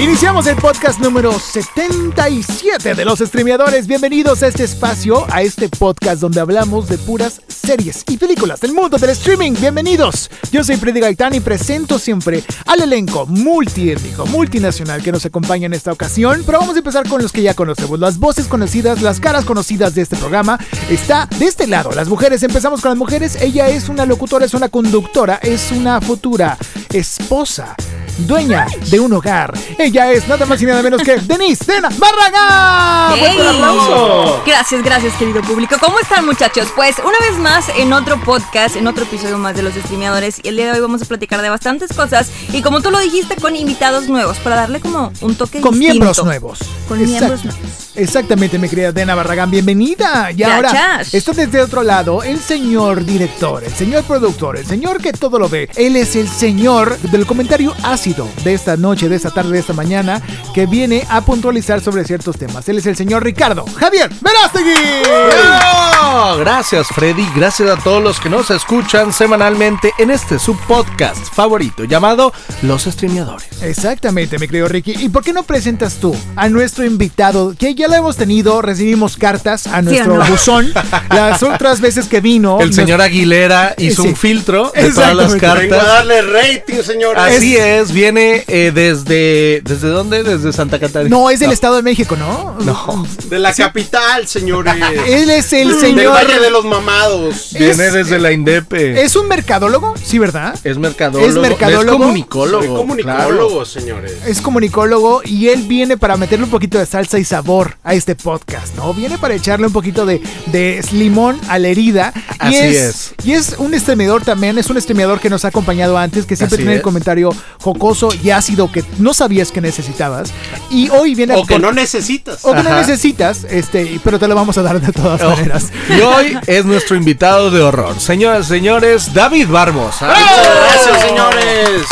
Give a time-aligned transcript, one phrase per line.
[0.00, 3.86] Iniciamos el podcast número 77 de los streameadores.
[3.86, 8.72] Bienvenidos a este espacio, a este podcast donde hablamos de puras series y películas del
[8.72, 9.52] mundo del streaming.
[9.60, 10.30] Bienvenidos.
[10.50, 15.74] Yo soy Freddy Gaitán y presento siempre al elenco multiétnico, multinacional que nos acompaña en
[15.74, 16.44] esta ocasión.
[16.46, 19.94] Pero vamos a empezar con los que ya conocemos, las voces conocidas, las caras conocidas
[19.94, 20.58] de este programa.
[20.88, 22.42] Está de este lado, las mujeres.
[22.42, 23.36] Empezamos con las mujeres.
[23.42, 26.56] Ella es una locutora, es una conductora, es una futura
[26.92, 27.74] esposa
[28.18, 29.52] dueña de un hogar.
[29.78, 33.12] Ella es nada más y nada menos que Denise Dena Barragán.
[33.14, 33.20] ¡Ey!
[33.20, 34.42] ¡Fuerte el aplauso!
[34.46, 35.76] Gracias, gracias, querido público.
[35.80, 36.68] ¿Cómo están, muchachos?
[36.74, 40.40] Pues una vez más en otro podcast, en otro episodio más de los streameadores.
[40.42, 42.30] Y el día de hoy vamos a platicar de bastantes cosas.
[42.52, 45.94] Y como tú lo dijiste, con invitados nuevos, para darle como un toque Con distinto.
[45.94, 46.58] miembros nuevos.
[46.88, 47.26] Con Exacto.
[47.26, 47.70] miembros nuevos.
[47.96, 50.30] Exactamente, mi querida Dena Barragán, bienvenida.
[50.32, 55.12] Y ahora está desde otro lado el señor director, el señor productor, el señor que
[55.12, 55.68] todo lo ve.
[55.76, 59.72] Él es el señor del comentario ácido de esta noche, de esta tarde, de esta
[59.72, 60.22] mañana,
[60.54, 62.68] que viene a puntualizar sobre ciertos temas.
[62.68, 65.99] Él es el señor Ricardo Javier Verástegui.
[66.44, 71.84] Gracias Freddy, gracias a todos los que nos escuchan semanalmente en este su podcast favorito
[71.84, 72.32] llamado
[72.62, 73.46] Los Streameadores.
[73.62, 74.92] Exactamente, mi querido Ricky.
[74.98, 77.54] ¿Y por qué no presentas tú a nuestro invitado?
[77.58, 80.24] Que ya lo hemos tenido, recibimos cartas a nuestro no?
[80.24, 80.72] buzón.
[81.10, 82.58] Las otras veces que vino.
[82.60, 84.08] El nos- señor Aguilera hizo Sí.
[84.08, 85.66] un filtro de todas las Exactamente.
[85.74, 85.94] Vengo a cartas.
[86.08, 87.22] darle rating, señores.
[87.22, 89.60] Así es, viene eh, desde...
[89.62, 90.22] ¿Desde dónde?
[90.22, 91.14] Desde Santa Catarina.
[91.14, 92.56] No, es del Estado de México, ¿no?
[92.64, 93.06] No.
[93.28, 94.74] De la capital, señores.
[95.06, 96.16] Él es el señor.
[96.38, 97.50] De los Mamados.
[97.58, 99.02] Viene es- desde la INDEPE.
[99.02, 99.94] ¿Es un mercadólogo?
[100.02, 100.54] Sí, ¿verdad?
[100.64, 101.28] Es mercadólogo.
[101.28, 101.96] es mercadólogo.
[101.96, 102.64] Es comunicólogo.
[102.64, 104.12] Soy comunicólogo, señores.
[104.26, 108.14] Es comunicólogo y él viene para meterle un poquito de salsa y sabor a este
[108.14, 108.94] podcast, ¿no?
[108.94, 112.12] Viene para echarle un poquito de, de limón a la herida.
[112.16, 113.14] Y Así es, es.
[113.24, 116.54] Y es un streameador también, es un streameador que nos ha acompañado antes, que siempre
[116.56, 120.30] Así tiene el comentario jocoso y ácido que no sabías que necesitabas.
[120.70, 122.38] Y hoy viene O que no necesitas.
[122.44, 125.70] o que no necesitas, este, pero te lo vamos a dar de todas Oh, maneras.
[125.88, 127.98] Y hoy es nuestro invitado de horror.
[128.00, 130.06] Señoras y señores, David Barbosa.
[130.08, 131.82] Muchas gracias, señores.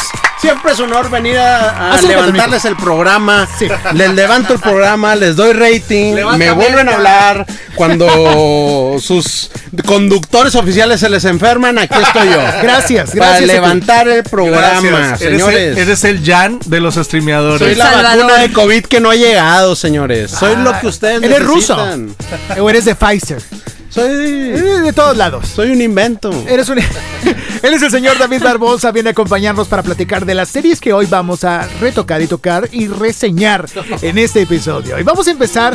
[0.40, 3.48] Siempre es un honor venir a, a levantarles el programa.
[3.58, 3.66] Sí.
[3.94, 6.14] Les levanto el programa, les doy rating.
[6.14, 7.46] Levanta me vuelven a hablar.
[7.74, 9.50] Cuando sus
[9.84, 12.38] conductores oficiales se les enferman, aquí estoy yo.
[12.62, 13.34] Gracias, Para gracias.
[13.34, 13.46] a ti.
[13.46, 15.22] levantar el programa, Gracias.
[15.22, 15.76] Eres señores.
[15.76, 17.58] el, eres el Jan de los streameadores.
[17.60, 18.16] Soy la Salvador.
[18.26, 20.30] vacuna de COVID que no ha llegado, señores.
[20.30, 21.76] Soy Ah, lo que ustedes ¿Eres ruso?
[21.76, 22.14] necesitan.
[22.60, 23.42] O eres de Pfizer.
[23.90, 25.48] Soy, Eres de todos lados.
[25.48, 26.30] soy un invento.
[26.46, 26.78] Eres un...
[27.62, 30.92] Él es el señor David Barbosa, viene a acompañarnos para platicar de las series que
[30.92, 33.66] hoy vamos a retocar y tocar y reseñar
[34.02, 34.98] en este episodio.
[34.98, 35.74] Y vamos a empezar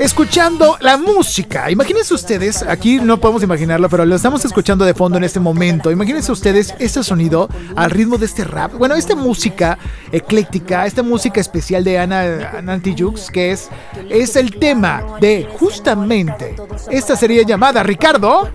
[0.00, 1.70] escuchando la música.
[1.70, 5.90] Imagínense ustedes, aquí no podemos imaginarlo, pero lo estamos escuchando de fondo en este momento.
[5.90, 8.72] Imagínense ustedes este sonido al ritmo de este rap.
[8.72, 9.78] Bueno, esta música
[10.10, 13.68] ecléctica, esta música especial de Ana, Antijux, que es,
[14.08, 16.56] es el tema de justamente
[16.90, 18.48] esta serie llamada Ricardo.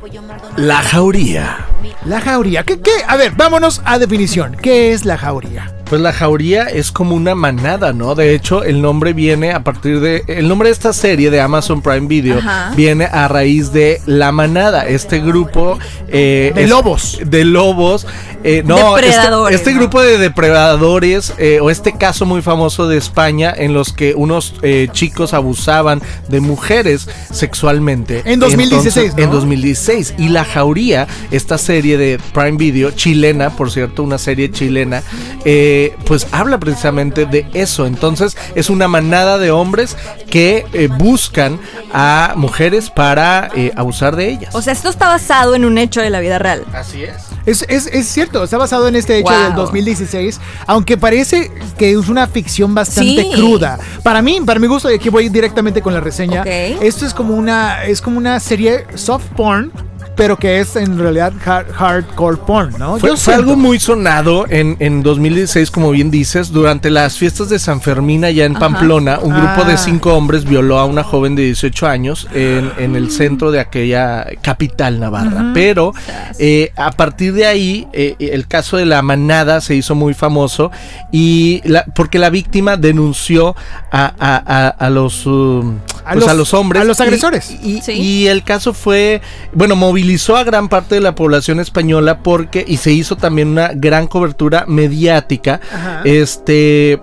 [0.57, 1.67] La jauría.
[2.05, 2.63] La jauría.
[2.63, 2.91] ¿Qué, qué?
[3.07, 4.57] A ver, vámonos a definición.
[4.59, 5.75] ¿Qué es la jauría?
[5.89, 8.15] Pues la jauría es como una manada, ¿no?
[8.15, 10.23] De hecho, el nombre viene a partir de.
[10.27, 12.73] El nombre de esta serie de Amazon Prime Video Ajá.
[12.75, 15.77] viene a raíz de La Manada, este grupo.
[16.07, 17.19] eh, De es- lobos.
[17.23, 18.07] De lobos.
[18.43, 22.97] eh, no, este- Depredadores, Este, grupo de depredadores, eh, o este caso muy famoso de
[22.97, 28.21] España, en los que unos eh, chicos abusaban de mujeres sexualmente.
[28.25, 29.35] En 2016, Entonces, En ¿no?
[29.35, 30.13] 2016.
[30.17, 35.01] Y La Jauría, esta serie de Prime Video, chilena, por cierto, una serie chilena,
[35.43, 35.73] eh,
[36.05, 37.85] pues habla precisamente de eso.
[37.85, 39.95] Entonces, es una manada de hombres
[40.29, 41.59] que eh, buscan
[41.93, 44.53] a mujeres para eh, abusar de ellas.
[44.55, 46.63] O sea, esto está basado en un hecho de la vida real.
[46.73, 47.15] Así es.
[47.45, 49.43] Es, es, es cierto, está basado en este hecho Wow.
[49.43, 53.31] del 2016, aunque parece que es una ficción bastante Sí.
[53.35, 53.77] cruda.
[54.03, 57.35] Para mí, para mi gusto, y aquí voy directamente con la reseña, esto es como
[57.35, 59.71] una, es como una serie soft porn
[60.15, 62.97] pero que es en realidad hard- hardcore porn, ¿no?
[62.99, 63.41] Fue, Yo fue siento.
[63.51, 68.23] algo muy sonado en, en 2016, como bien dices, durante las fiestas de San Fermín
[68.25, 68.59] allá en Ajá.
[68.69, 69.65] Pamplona, un grupo Ah.
[69.65, 73.59] de cinco hombres violó a una joven de 18 años en, en el centro de
[73.59, 75.51] aquella capital navarra.
[75.53, 75.93] Pero
[76.39, 80.71] eh, a partir de ahí, eh, el caso de la manada se hizo muy famoso
[81.11, 83.55] y la- porque la víctima denunció
[83.91, 86.81] a, a- a- a los, um, A pues, los- a los hombres.
[86.81, 87.51] a los y- agresores.
[87.63, 87.91] y, Sí.
[87.93, 89.21] y el caso fue,
[89.53, 93.71] bueno, movilizó a gran parte de la población española porque, y se hizo también una
[93.73, 95.59] gran cobertura mediática.
[95.71, 96.01] Ajá.
[96.05, 97.01] Este,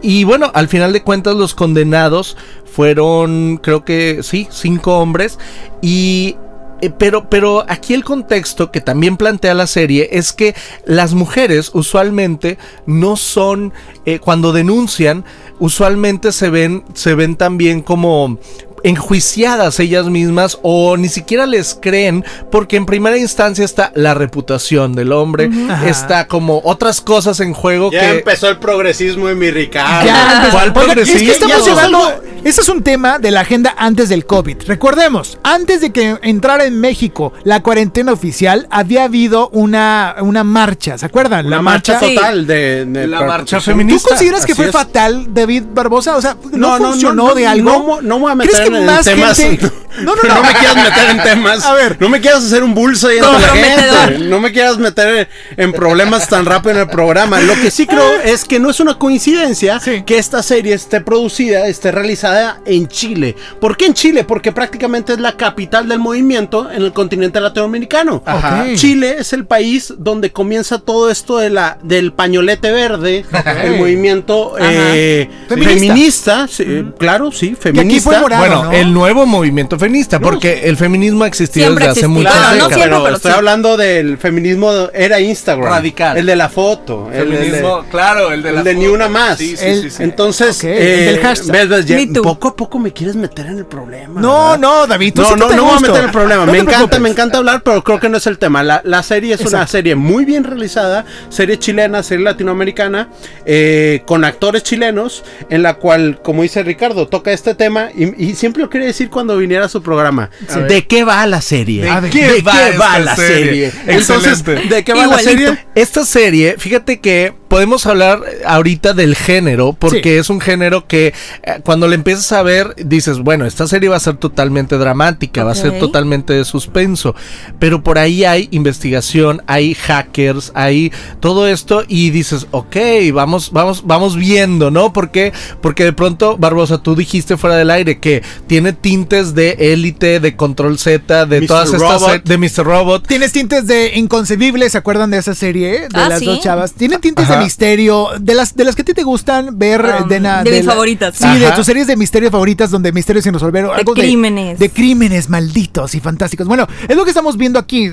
[0.00, 5.40] y bueno, al final de cuentas los condenados fueron, creo que sí, cinco hombres.
[5.82, 6.36] Y
[6.82, 10.54] eh, pero, pero aquí el contexto que también plantea la serie es que
[10.84, 13.72] las mujeres usualmente no son,
[14.04, 15.24] eh, cuando denuncian,
[15.58, 18.38] usualmente se ven, se ven también como
[18.82, 24.94] enjuiciadas ellas mismas o ni siquiera les creen porque en primera instancia está la reputación
[24.94, 25.50] del hombre,
[25.86, 28.18] está como otras cosas en juego Ya que...
[28.18, 30.06] empezó el progresismo en mi Ricardo.
[30.06, 30.48] Ya.
[30.72, 32.22] ¿Cuál es que estamos llevando.
[32.44, 34.58] Ese es un tema de la agenda antes del COVID.
[34.68, 40.96] Recordemos, antes de que entrara en México la cuarentena oficial, había habido una, una marcha.
[40.96, 41.46] ¿Se acuerdan?
[41.46, 43.60] Una marcha total de, de La marcha persecución.
[43.60, 44.08] ¿Tú feminista.
[44.10, 44.72] consideras que Así fue es.
[44.72, 46.16] fatal, David Barbosa?
[46.16, 47.70] O sea, ¿no, No, funcionó no, de algo?
[47.70, 49.36] no mo- no me voy a meter ¿Crees que en más temas.
[49.38, 50.34] gente- No, no, no.
[50.34, 51.64] No me quieras meter en temas.
[51.64, 51.96] A ver.
[51.98, 54.18] No me quieras hacer un bulso ahí entre la gente.
[54.26, 57.40] No me quieras meter en problemas tan rápido en el programa.
[57.40, 60.02] Lo que sí creo es que no es una coincidencia Sí.
[60.04, 62.25] que esta serie esté producida, esté realizada
[62.64, 63.36] en Chile.
[63.60, 64.24] ¿Por qué en Chile?
[64.24, 68.22] Porque prácticamente es la capital del movimiento en el continente latinoamericano.
[68.26, 68.66] Ajá.
[68.74, 73.24] Chile es el país donde comienza todo esto de la, del pañolete verde,
[73.64, 75.74] el movimiento eh, Feminista.
[75.78, 78.20] feminista, sí, claro, sí, fue feminista.
[78.20, 78.40] morado.
[78.46, 78.72] Bueno, ¿no?
[78.72, 82.68] el nuevo movimiento feminista, porque el feminismo ha existido Siempre desde hace muchas Claro, no
[82.68, 83.38] pero, pero estoy sí.
[83.38, 85.68] hablando del feminismo era Instagram.
[85.70, 86.16] Radical.
[86.16, 87.08] El de la foto.
[87.12, 89.40] el- el de- claro, el el de ni una más.
[89.40, 91.52] El- Entonces, el eh, del hashtag.
[91.52, 91.86] ves, ves,
[92.22, 94.20] poco a poco me quieres meter en el problema.
[94.20, 94.58] No, ¿verdad?
[94.58, 95.88] no, David, tú No, no, siéntate no me voy a gusto.
[95.88, 96.46] meter en el problema.
[96.46, 97.00] No me encanta, preocupes.
[97.00, 98.62] me encanta hablar, pero creo que no es el tema.
[98.62, 103.08] La, la serie es una serie muy bien realizada, serie chilena, serie latinoamericana,
[103.44, 108.34] eh, con actores chilenos, en la cual, como dice Ricardo, toca este tema y, y
[108.34, 110.30] siempre lo quería decir cuando viniera a su programa.
[110.68, 111.84] ¿De qué va la serie?
[112.00, 113.72] ¿De qué ¿De va qué esta va la serie?
[113.86, 115.66] Entonces, ¿de qué va la serie?
[115.74, 120.08] Esta serie, fíjate que podemos hablar ahorita del género, porque Sí.
[120.20, 121.08] es un género que
[121.42, 125.44] eh, cuando le empiezas a ver, dices, bueno, esta serie va a ser totalmente dramática,
[125.44, 127.14] va a ser totalmente de suspenso,
[127.58, 132.76] pero por ahí hay investigación, hay hackers, hay todo esto y dices, ok,
[133.12, 134.92] vamos, vamos, vamos viendo, ¿no?
[134.92, 140.20] Porque, porque de pronto, Barbosa, tú dijiste fuera del aire que tiene tintes de élite,
[140.20, 141.46] de control Z, de Mr.
[141.46, 142.24] todas estas, Robot.
[142.24, 142.64] de Mr.
[142.64, 143.06] Robot.
[143.06, 145.80] Tienes tintes de Inconcebible, ¿se acuerdan de esa serie?
[145.82, 146.26] De Ah, las sí.
[146.26, 146.72] dos chavas.
[146.72, 147.34] Tienen tintes Ajá.
[147.34, 150.42] de misterio, de las de las que a ti te gustan ver Um, de, na-
[150.42, 151.14] de mis la- favoritas.
[151.16, 153.64] Sí, de tus series de misterio favoritas donde misterios sin resolver.
[153.66, 154.58] De algo crímenes.
[154.58, 156.46] De, crímenes malditos y fantásticos.
[156.46, 157.90] Bueno, es lo que estamos viendo aquí.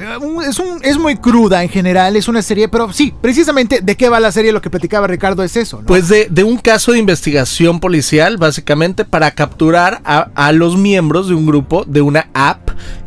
[0.47, 4.09] Es, un, es muy cruda en general, es una serie, pero sí, precisamente de qué
[4.09, 5.85] va la serie, lo que platicaba Ricardo es eso, ¿no?
[5.87, 11.27] Pues de, de un caso de investigación policial, básicamente, para capturar a, a los miembros
[11.27, 12.62] de un grupo de una app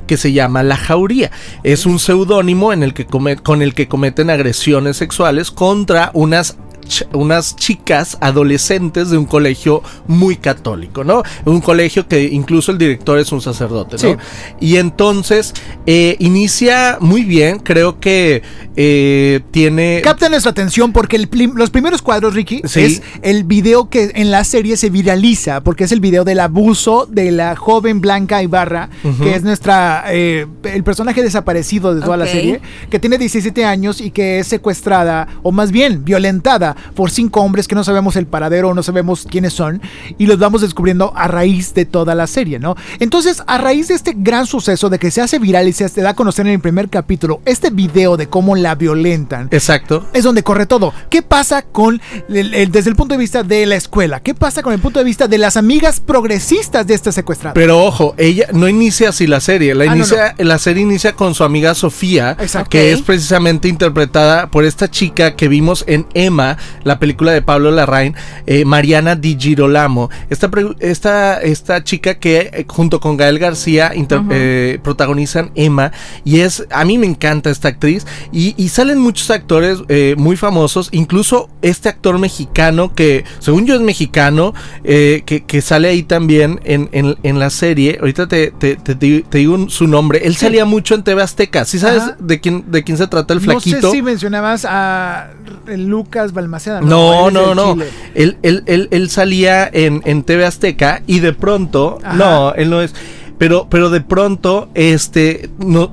[0.06, 1.30] que se llama La Jauría.
[1.62, 7.06] Es un seudónimo en el que con el que cometen agresiones sexuales contra unas ch-
[7.12, 11.22] unas chicas adolescentes de un colegio muy católico, ¿no?
[11.44, 13.98] Un colegio que incluso el director es un sacerdote, ¿no?
[14.12, 14.16] Sí.
[14.60, 15.52] Y entonces
[15.86, 18.42] eh, inicia muy bien, creo que
[18.76, 20.00] eh, tiene...
[20.02, 22.80] Capta nuestra atención porque el los primeros cuadros, Ricky, Sí.
[22.80, 27.06] es el video que en la serie se viraliza, porque es el video del abuso
[27.10, 28.88] de la joven Blanca Ibarra,
[29.22, 34.00] que es nuestra, eh, el personaje desaparecido de toda la serie, que tiene 17 años
[34.00, 38.26] y que es secuestrada, o más bien violentada, por cinco hombres que no sabemos el
[38.26, 39.80] paradero, no sabemos quiénes son,
[40.18, 42.76] y los vamos descubriendo a raíz de toda la serie, ¿no?
[43.00, 46.10] Entonces, a raíz de este gran suceso de que se hace viral y se da
[46.10, 50.06] a conocer en el primer capítulo, este video de cómo la violentan, Exacto.
[50.12, 50.92] es donde corre todo.
[51.10, 54.20] ¿Qué pasa con el- el- desde el punto de vista de la escuela?
[54.20, 57.54] ¿Qué pasa con el punto de vista de las amigas progresistas de esta secuestrada?
[57.54, 59.74] Pero ojo, ella no inicia así la serie.
[59.74, 62.70] La, Ah, no, inicia, la serie inicia con su amiga Sofía, Exacto.
[62.70, 67.70] que es precisamente interpretada por esta chica que vimos en Emma, la película de Pablo
[67.70, 68.14] Larraín,
[68.46, 70.10] eh, Mariana Di Girolamo.
[70.30, 75.92] Esta, esta, esta chica que eh, junto con Gael García inter- eh, protagonizan Emma.
[76.24, 78.06] Y es, a mí me encanta esta actriz.
[78.32, 79.78] Y, y salen muchos actores
[80.16, 84.54] muy famosos, incluso este actor mexicano que, según yo es mexicano,
[84.84, 87.98] que, que sale ahí también en, en- en la serie.
[88.00, 90.20] Ahorita te, te- te di- te digo un- su nombre.
[90.24, 91.64] Él salía mucho en TV Azteca.
[91.64, 92.16] ¿Sí sabes Ajá.
[92.18, 93.90] de quién, de quién se trata el No sé flaquito?
[93.92, 95.30] si mencionabas a
[95.66, 96.55] Lucas Balmaceda.
[96.82, 97.76] No, no, no.
[98.14, 101.98] Él, él, él, él salía en, en TV Azteca y de pronto.
[102.02, 102.14] Ajá.
[102.16, 102.94] No, él no es.
[103.38, 105.50] Pero, pero de pronto, este.
[105.58, 105.92] No,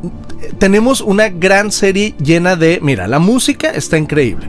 [0.59, 2.79] tenemos una gran serie llena de.
[2.81, 4.47] Mira, la música está increíble.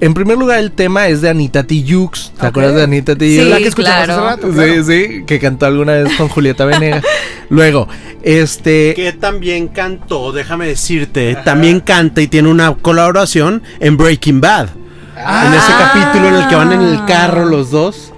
[0.00, 2.32] En primer lugar, el tema es de Anita Tijoux.
[2.38, 3.48] ¿Te acuerdas de Anita Sí, Tijoux?
[3.48, 4.12] La que escuchamos claro.
[4.12, 4.84] hace rato, claro.
[4.84, 7.04] Sí, sí, que cantó alguna vez con Julieta Venegas.
[7.50, 7.88] Luego,
[8.22, 8.94] este.
[8.94, 14.70] Que también cantó, déjame decirte, también canta y tiene una colaboración en Breaking Bad.
[15.16, 15.92] En ese Ah.
[15.92, 18.12] capítulo en el que van en el carro los dos.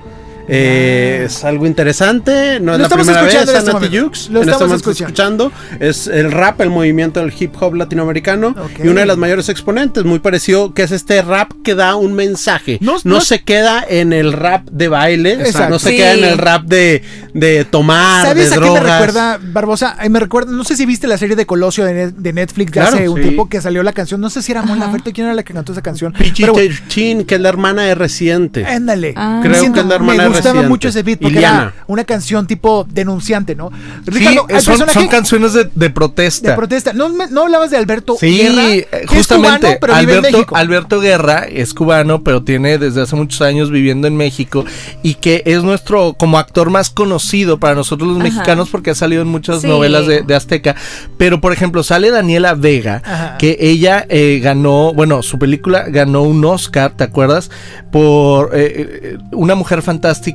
[0.48, 4.30] Eh, es algo interesante, no es Lo la estamos primera vez, escuchando en este.
[4.30, 5.52] Lo En este estamos escuchando.
[5.80, 10.04] Es el rap, el movimiento del hip hop latinoamericano y una de las mayores exponentes,
[10.04, 12.78] muy parecido, que es este rap que da un mensaje.
[12.80, 15.70] No- No, no- se queda en el rap de baile, Exacto.
[15.70, 15.96] no se Sí.
[15.96, 17.02] queda en el rap de,
[17.34, 19.96] de tomar, ¿Sabes de a qué me recuerda, Barbosa?
[20.02, 22.80] Eh, me recuerda, no sé si viste la serie de Colosio de, de Netflix de
[22.80, 23.22] Claro, hace un sí.
[23.22, 24.20] tiempo que salió la canción.
[24.20, 26.12] No sé si era Mon Laferte, quién era la que cantó esa canción.
[26.12, 28.64] Pichi Pero bueno, Chin, que es la hermana de Residente.
[28.64, 29.12] Ándale.
[29.16, 29.40] Ah.
[29.42, 30.68] Creo Siento- que es la hermana de gustaba Residente.
[30.68, 31.58] mucho ese beat porque Iliana.
[31.74, 33.70] era una canción tipo denunciante, ¿no?
[34.04, 36.50] Sí, Ricardo, ¿hay son, canciones de, de protesta.
[36.50, 36.92] de protesta.
[36.92, 38.70] ¿No, me- no hablabas de Alberto Sí, Guerra?
[38.74, 39.58] eh, que es justamente.
[39.66, 40.56] cubano, pero vive en Alberto, México.
[40.56, 44.64] Alberto Guerra es cubano, pero tiene desde hace muchos años viviendo en México
[45.02, 48.24] y que es nuestro como actor más conocido para nosotros los Ajá.
[48.24, 49.66] mexicanos porque ha salido en muchas Sí.
[49.68, 50.76] novelas de, de Azteca.
[51.18, 53.36] Pero por ejemplo sale Daniela Vega, Ajá.
[53.38, 57.50] que ella eh, ganó, bueno, su película ganó un Oscar, ¿te acuerdas?
[57.90, 60.25] Por eh, Una Mujer Fantástica.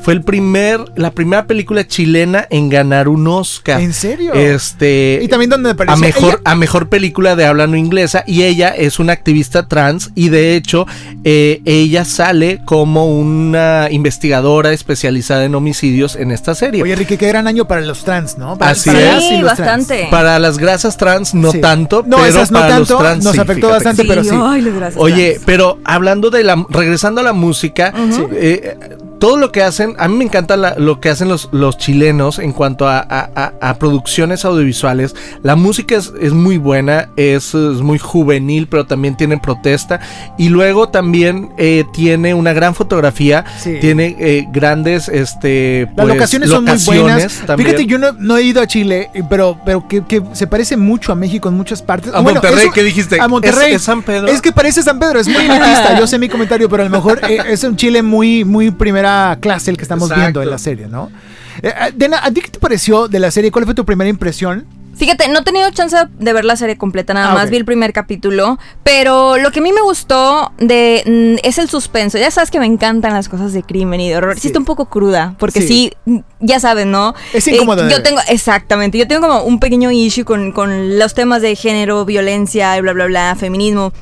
[0.00, 3.80] Fue el primer, la primera película chilena en ganar un Oscar.
[3.80, 4.32] ¿En serio?
[4.34, 5.20] Este.
[5.22, 6.40] Y también donde aparece a mejor, ella.
[6.44, 8.22] a mejor película de habla no inglesa.
[8.26, 10.10] Y ella es una activista trans.
[10.14, 10.86] Y de hecho,
[11.24, 16.82] eh, ella sale como una investigadora especializada en homicidios en esta serie.
[16.82, 18.56] Oye, Enrique, qué gran año para los trans, ¿no?
[18.58, 19.24] Para, Así para es.
[19.28, 19.88] Sí, los trans.
[19.88, 20.08] bastante.
[20.10, 21.60] para las grasas trans, no Sí.
[21.60, 22.04] tanto.
[22.06, 23.84] No, pero esas no para tanto, los trans nos sí, afectó fíjate.
[23.84, 24.30] bastante, pero sí.
[24.32, 25.02] Ay, las gracias.
[25.02, 25.44] Oye, trans.
[25.46, 26.64] pero hablando de la.
[26.68, 28.22] Regresando a la música, Sí.
[28.32, 28.76] eh,
[29.20, 32.38] todo lo que hacen, a mí me encanta la- lo que hacen los, los chilenos
[32.40, 35.14] en cuanto a, a- a- a producciones audiovisuales.
[35.42, 40.00] La música es, es muy buena, es, es muy juvenil, pero también tiene protesta.
[40.38, 43.76] Y luego también eh, tiene una gran fotografía, Sí.
[43.80, 45.08] tiene eh, grandes.
[45.08, 46.96] Este, Las pues, locaciones son muy buenas.
[46.96, 47.66] locaciones también.
[47.68, 50.78] Fíjate, yo no, no he ido a Chile, eh, pero, pero que, que se parece
[50.78, 52.14] mucho a México en muchas partes.
[52.14, 53.20] A Bueno, Monterrey, ¿qué dijiste?
[53.20, 53.70] A Monterrey.
[53.70, 54.28] ¿Es- es San Pedro?
[54.28, 55.98] Es que parece San Pedro, es muy elitista.
[55.98, 59.09] yo sé mi comentario, pero a lo mejor eh, es un Chile muy, muy primera
[59.40, 60.20] clase el que estamos Exacto.
[60.20, 61.10] viendo en la serie, ¿no?
[61.62, 63.50] Eh, eh, Dena, ¿a ti qué te pareció de la serie?
[63.50, 64.66] ¿Cuál fue tu primera impresión?
[64.96, 67.64] Fíjate, no he tenido chance de ver la serie completa, nada Ah, más vi el
[67.64, 71.02] primer capítulo, pero lo que a mí me gustó de
[71.42, 72.18] mm, es el suspenso.
[72.18, 74.34] Ya sabes que me encantan las cosas de crimen y de horror.
[74.34, 74.46] Sí, Sí.
[74.48, 75.90] está un poco cruda, porque Sí.
[76.06, 77.14] sí, ya saben, ¿no?
[77.32, 81.14] Es incómodo de yo tengo, exactamente, yo tengo como un pequeño issue con, con los
[81.14, 83.94] temas de género, violencia y bla, bla, bla, feminismo.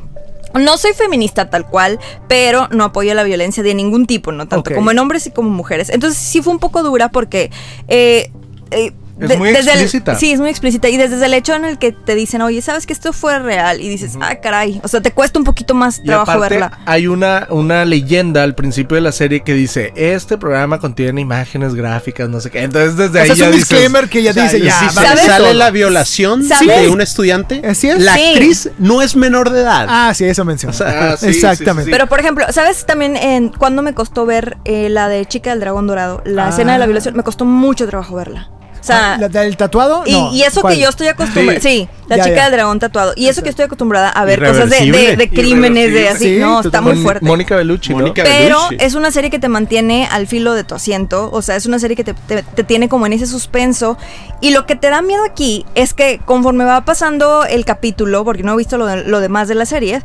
[0.54, 4.72] No soy feminista tal cual, pero no apoyo la violencia de ningún tipo, no tanto
[4.74, 5.90] como en hombres y como mujeres.
[5.90, 7.50] Entonces sí fue un poco dura porque...
[7.88, 8.30] eh,
[8.70, 10.14] eh, Es muy desde el- explícita.
[10.16, 10.88] sí, es muy explícita.
[10.88, 13.80] Y desde el hecho en el que te dicen, oye, ¿sabes que esto fue real?
[13.80, 14.80] Y dices, ah, caray.
[14.84, 16.78] O sea, te cuesta un poquito más Y trabajo aparte, verla.
[16.86, 21.74] hay una, una leyenda al principio de la serie que dice, este programa contiene imágenes
[21.74, 22.62] gráficas, no sé qué.
[22.62, 24.60] Entonces desde O sea, ahí es ya un dices, disclaimer que ya O sea, dice,
[24.60, 25.52] ya, si sale todo.
[25.54, 26.82] la violación ¿Sabes?
[26.82, 28.00] de un estudiante, Así es.
[28.00, 28.30] la Sí.
[28.32, 29.86] actriz no es menor de edad.
[29.88, 30.74] Ah, sí, eso mencionó.
[30.84, 31.84] Ah, sí, Exactamente.
[31.84, 35.26] sí, sí, Pero, por ejemplo, ¿sabes también en cuándo me costó ver eh, la de
[35.26, 36.22] Chica del Dragón Dorado?
[36.24, 36.48] La Ah.
[36.50, 37.16] escena de la violación.
[37.16, 38.50] Me costó mucho trabajo verla.
[38.80, 40.02] O sea, ¿La del tatuado?
[40.06, 40.74] Y, No, y eso ¿cuál?
[40.74, 41.60] que yo estoy acostumbrada.
[41.60, 41.68] Sí.
[41.68, 42.42] Sí, la Ya, chica ya.
[42.44, 43.12] del dragón tatuado.
[43.16, 45.16] Y eso que estoy acostumbrada a ver cosas de, de, Irreversible.
[45.16, 46.24] de crímenes, de así.
[46.34, 47.24] Sí, no, está muy fuerte.
[47.26, 47.98] Mónica Bellucci, ¿no?
[47.98, 48.76] Mónica Pero Bellucci.
[48.86, 51.28] es una serie que te mantiene al filo de tu asiento.
[51.32, 53.98] O sea, es una serie que te, te- te tiene como en ese suspenso.
[54.40, 58.42] Y lo que te da miedo aquí es que conforme va pasando el capítulo, porque
[58.42, 60.02] no he visto lo, de- lo demás de la serie,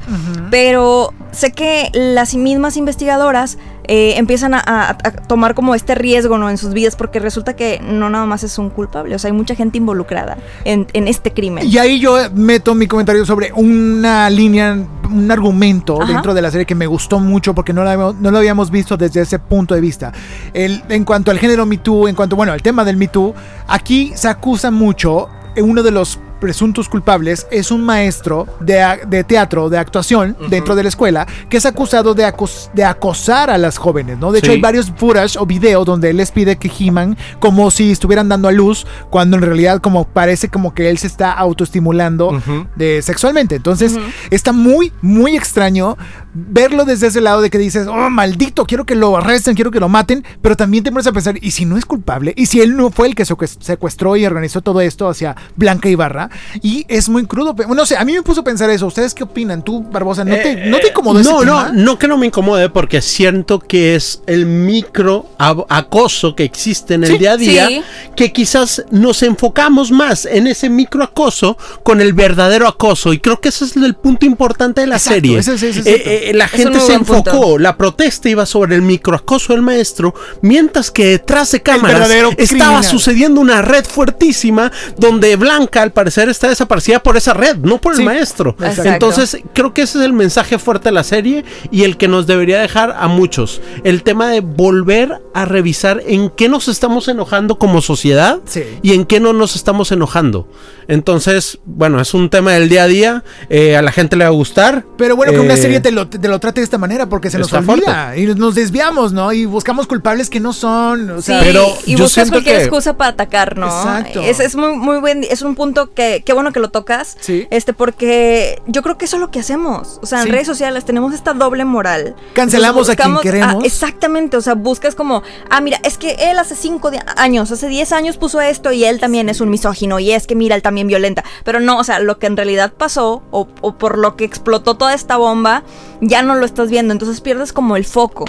[0.51, 6.37] pero sé que las mismas investigadoras eh, empiezan a, a- a tomar como este riesgo
[6.37, 6.49] ¿no?
[6.49, 9.15] en sus vidas, porque resulta que no nada más es un culpable.
[9.15, 11.67] O sea, hay mucha gente involucrada en, en este crimen.
[11.67, 14.77] Y ahí yo meto mi comentario sobre una línea,
[15.11, 16.11] un argumento Ajá.
[16.13, 18.71] dentro de la serie que me gustó mucho porque no lo, habíamos, no lo habíamos
[18.71, 20.11] visto desde ese punto de vista.
[20.53, 23.33] El, en cuanto al género Me Too, en cuanto, bueno, al tema del Me Too,
[23.67, 29.23] aquí se acusa mucho eh, uno de los presuntos culpables es un maestro de, de
[29.23, 33.57] teatro, de actuación, dentro de la escuela, que es acusado de, acos- de acosar a
[33.57, 34.33] las jóvenes, ¿no?
[34.33, 37.93] De hecho, hay varios footage o videos donde él les pide que giman como si
[37.93, 42.41] estuvieran dando a luz, cuando en realidad como parece como que él se está autoestimulando
[42.75, 43.55] de, sexualmente.
[43.55, 43.93] Entonces,
[44.29, 45.97] está muy, muy extraño
[46.33, 49.79] verlo desde ese lado de que dices, oh, maldito, quiero que lo arresten, quiero que
[49.79, 52.33] lo maten, pero también te pones a pensar, ¿y si no es culpable?
[52.35, 55.87] ¿Y si él no fue el que secues- secuestró y organizó todo esto hacia Blanca
[55.89, 56.29] Ibarra?
[56.61, 57.55] Y es muy crudo.
[57.69, 58.85] No sé, a mí me puso a pensar eso.
[58.87, 59.63] ¿Ustedes qué opinan?
[59.63, 61.69] Tú, Barbosa, ¿no te, ¿no te incomodó ese Eh, no, tema?
[61.71, 66.95] no, no que no me incomode porque siento que es el micro acoso que existe
[66.95, 67.83] en el Sí, día a día, sí.
[68.15, 73.39] que quizás nos enfocamos más en ese micro acoso con el verdadero acoso y creo
[73.39, 75.37] que ese es el punto importante de la Exacto, serie.
[75.39, 77.59] ese ese Eh, eh, la gente se enfocó, punto.
[77.59, 82.83] la protesta iba sobre el microacoso del maestro, mientras que detrás de cámaras estaba criminal.
[82.83, 87.95] sucediendo una red fuertísima donde Blanca al parecer está desaparecida por esa red, no por
[87.95, 88.55] Sí, el maestro.
[88.59, 88.83] exacto.
[88.87, 92.27] Entonces creo que ese es el mensaje fuerte de la serie y el que nos
[92.27, 93.61] debería dejar a muchos.
[93.83, 98.63] El tema de volver a revisar en qué nos estamos enojando como sociedad Sí.
[98.83, 100.47] y en qué no nos estamos enojando.
[100.87, 103.23] Entonces, bueno, es un tema del día a día.
[103.49, 104.85] eh, a la gente le va a gustar.
[104.97, 107.29] Pero bueno, que una Eh, serie te lo, te lo trate de esta manera porque
[107.29, 109.31] se nos olvida y nos desviamos, ¿no?
[109.33, 111.09] Y buscamos culpables que no son.
[111.09, 113.67] O Sí, sea, Pero y yo buscas siento cualquier que- excusa para atacar, ¿no?
[113.67, 114.21] Exacto.
[114.21, 117.17] Es, es muy, muy buen, es un punto que, qué bueno que lo tocas.
[117.19, 117.47] Sí.
[117.49, 119.99] Este, porque yo creo que eso es lo que hacemos.
[120.01, 120.31] O sea, en Sí.
[120.31, 122.15] redes sociales tenemos esta doble moral.
[122.33, 123.63] Cancelamos a quien buscamos- queremos.
[123.63, 124.37] ah, exactamente.
[124.37, 128.17] O sea, buscas como, ah, mira, es que él hace cinco años, hace 10 años
[128.17, 129.99] puso esto y él también es un misógino.
[129.99, 131.23] Y es que, mira, él también violenta.
[131.43, 134.75] Pero no, o sea, lo que en realidad pasó o, o por lo que explotó
[134.75, 135.63] toda esta bomba,
[136.01, 136.91] ya no lo estás viendo.
[136.93, 138.25] Entonces pierdes como el foco.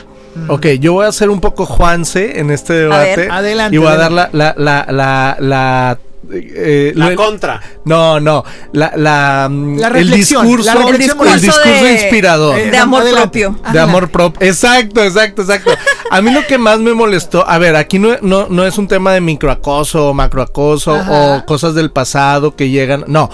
[0.49, 3.17] Ok, yo voy a ser un poco Juanse en este debate.
[3.17, 3.31] ver.
[3.31, 4.29] Adelante, Y voy a dar la.
[4.33, 5.99] la, la, la, la
[6.37, 7.61] eh, La lo- contra.
[7.85, 8.45] No, no.
[8.73, 12.57] La, la, mm, La el discurso, la reflexión el discurso de- inspirador.
[12.57, 13.41] De amor adelante.
[13.49, 13.73] propio.
[13.73, 14.47] De amor propio.
[14.47, 15.71] Exacto, exacto, exacto.
[16.11, 18.89] A mí lo que más me molestó, a ver, aquí no, no, no es un
[18.89, 21.11] tema de microacoso o macroacoso Ajá.
[21.13, 23.05] o cosas del pasado que llegan.
[23.07, 23.31] No,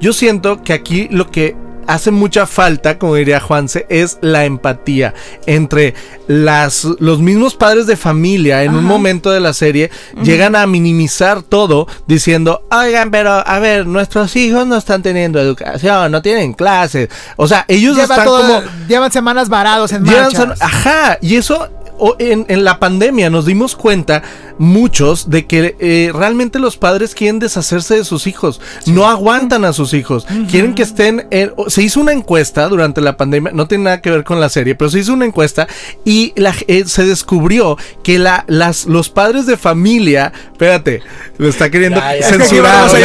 [0.00, 1.56] yo siento que aquí lo que
[1.94, 5.14] hace mucha falta, como diría Juanse, es la empatía
[5.46, 5.94] entre
[6.28, 9.90] las, los mismos padres de familia en un momento de la serie
[10.22, 16.12] llegan a minimizar todo diciendo, oigan, pero a ver, nuestros hijos no están teniendo educación,
[16.12, 17.08] no tienen clases.
[17.36, 18.62] O sea, ellos Lleva están todo- como...
[18.88, 21.68] llevan semanas varados en san- Ajá, y eso
[22.18, 24.22] en, en la pandemia nos dimos cuenta
[24.58, 29.72] muchos de que eh, realmente los padres quieren deshacerse de sus hijos, no aguantan a
[29.72, 31.26] sus hijos, quieren que estén...
[31.30, 34.48] en- se hizo una encuesta durante la pandemia, no tiene nada que ver con la
[34.48, 35.66] serie, pero se hizo una encuesta
[36.04, 41.02] y la eh, se descubrió que la, las, los padres de familia, espérate,
[41.38, 42.26] lo está queriendo Ya, ya.
[42.28, 43.00] censurar, Es que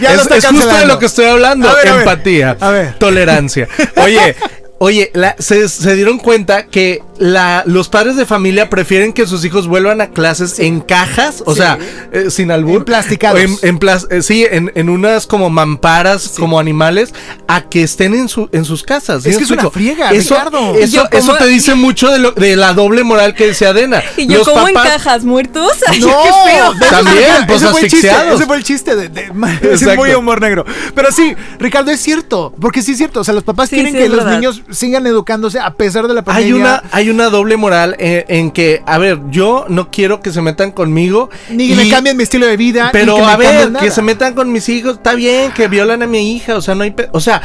[0.00, 1.86] ya está Es, es justo de lo que estoy hablando, a ver.
[1.88, 2.98] empatía, A ver.
[2.98, 3.68] tolerancia.
[3.96, 4.36] Oye,
[4.84, 9.44] oye, la- se, se dieron cuenta que la, los padres de familia prefieren que sus
[9.44, 11.60] hijos vuelvan a clases en cajas, o Sí.
[11.60, 11.78] sea,
[12.12, 12.84] eh, sin albur.
[12.88, 17.14] En, en plas- eh, sí, en, en unas como mamparas, como animales,
[17.48, 19.22] a que estén en, su, en sus casas.
[19.22, 20.74] ¿sí Es que es una friega, eso, Ricardo.
[20.74, 23.70] Eso, Yo como- eso te dice mucho de, lo- de la doble moral que decía
[23.70, 24.02] Adena.
[24.16, 25.24] Y yo, Los ¿cómo papás- encajas?
[25.24, 25.72] ¿Muertos?
[25.86, 26.72] Ay, No, qué feo.
[26.90, 28.34] También, ese pues, fue el chiste, asfixiados.
[28.40, 29.30] ese fue el chiste de, de-
[29.72, 30.64] ese es muy humor negro.
[30.94, 33.92] Pero sí, Ricardo, es cierto, porque sí es cierto, o sea, los papás Sí, quieren
[33.92, 34.32] sí, que los verdad.
[34.40, 36.54] niños sigan educándose a pesar de la pandemia.
[36.54, 40.32] Hay una, hay una doble moral en, en que, a ver, yo no quiero que
[40.32, 41.30] se metan conmigo.
[41.50, 43.90] ni y- me cambien mi estilo de vida, ni Pero que me a ver, que
[43.90, 46.84] se metan con mis hijos, está bien, que violan a mi hija, o sea, no
[46.84, 46.94] hay...
[47.12, 47.42] O sea,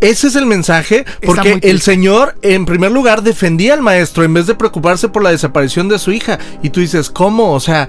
[0.00, 4.46] ese es el mensaje, porque el señor, en primer lugar, defendía al maestro en vez
[4.46, 6.38] de preocuparse por la desaparición de su hija.
[6.62, 7.52] Y tú dices, ¿cómo?
[7.52, 7.88] O sea,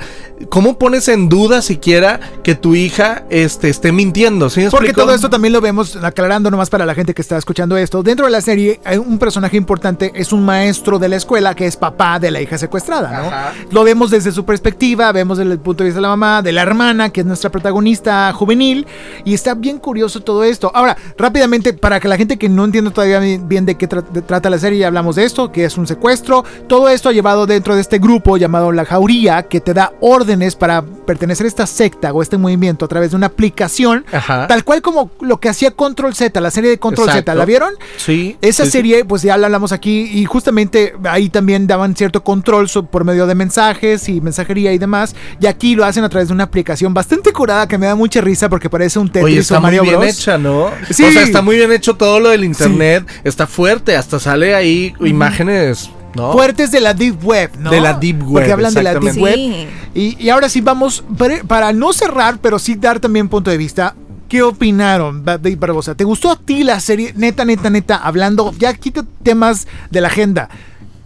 [0.49, 4.49] ¿cómo pones en duda siquiera que tu hija este, esté mintiendo?
[4.49, 7.37] ¿Sí me Porque todo esto también lo vemos, aclarando nomás para la gente que está
[7.37, 8.03] escuchando esto.
[8.03, 11.65] Dentro de la serie, hay un personaje importante es un maestro de la escuela que
[11.65, 13.27] es papá de la hija secuestrada, ¿no?
[13.27, 13.53] Ajá.
[13.71, 16.51] Lo vemos desde su perspectiva, vemos desde el punto de vista de la mamá, de
[16.51, 18.85] la hermana, que es nuestra protagonista juvenil,
[19.25, 20.71] y está bien curioso todo esto.
[20.73, 24.21] Ahora, rápidamente, para que la gente que no entienda todavía bien de qué tra- de-
[24.21, 26.43] trata la serie, ya hablamos de esto, que es un secuestro.
[26.67, 30.55] Todo esto ha llevado dentro de este grupo llamado La Jauría, que te da órdenes
[30.55, 34.47] para pertenecer a esta secta o este movimiento a través de una aplicación, Ajá.
[34.47, 37.35] tal cual como lo que hacía Control Z, la serie de Control Z.
[37.35, 37.73] ¿La vieron?
[37.97, 38.37] Sí.
[38.41, 38.71] Esa sí.
[38.71, 43.27] serie, pues ya la hablamos aquí y justamente ahí también daban cierto control por medio
[43.27, 45.15] de mensajes y mensajería y demás.
[45.39, 48.21] Y aquí lo hacen a través de una aplicación bastante curada que me da mucha
[48.21, 50.09] risa porque parece un Tetris Oye, o está muy Mario bien Bros.
[50.09, 50.69] hecha, ¿no?
[50.89, 51.03] Sí.
[51.03, 54.93] O sea, está muy bien hecho todo lo del internet, está fuerte, hasta sale ahí
[54.99, 56.33] imágenes, ¿no?
[56.33, 57.71] Fuertes de la Deep Web, ¿no?
[57.71, 59.17] De la Deep Web, Porque hablan de la Deep.
[59.17, 59.35] Web.
[59.35, 59.67] Sí.
[59.93, 63.57] Y, y ahora sí vamos, para, para no cerrar, pero sí dar también punto de
[63.57, 63.95] vista.
[64.31, 65.93] ¿Qué opinaron, Barbosa?
[65.93, 67.11] ¿Te gustó a ti la serie?
[67.17, 70.47] Neta, neta, neta, hablando, ya quita temas de la agenda.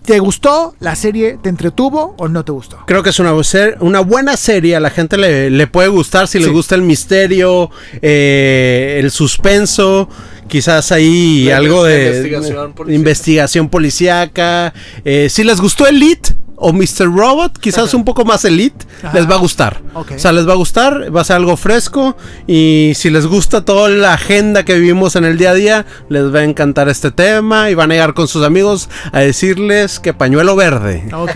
[0.06, 1.40] ¿Te gustó la serie?
[1.42, 2.78] ¿Te entretuvo o no te gustó?
[2.86, 4.76] Creo que es una, ser- una buena serie.
[4.76, 6.44] A la gente le, le puede gustar si Sí.
[6.46, 7.72] le gusta el misterio,
[8.04, 10.08] eh, el suspenso.
[10.48, 12.96] Quizás ahí La algo de investigación de policíaca.
[12.96, 14.74] investigación policíaca.
[15.04, 17.06] Eh, si les gustó Elite o Mr.
[17.16, 19.14] Robot, quizás un poco más Elite, Ajá.
[19.18, 19.82] les va a gustar.
[19.94, 20.14] Ok.
[20.16, 22.16] O sea, les va a gustar, va a ser algo fresco.
[22.48, 26.34] Y si les gusta toda la agenda que vivimos en el día a día, les
[26.34, 27.70] va a encantar este tema.
[27.70, 31.08] Y van a llegar con sus amigos a decirles que pañuelo verde.
[31.14, 31.36] Ok.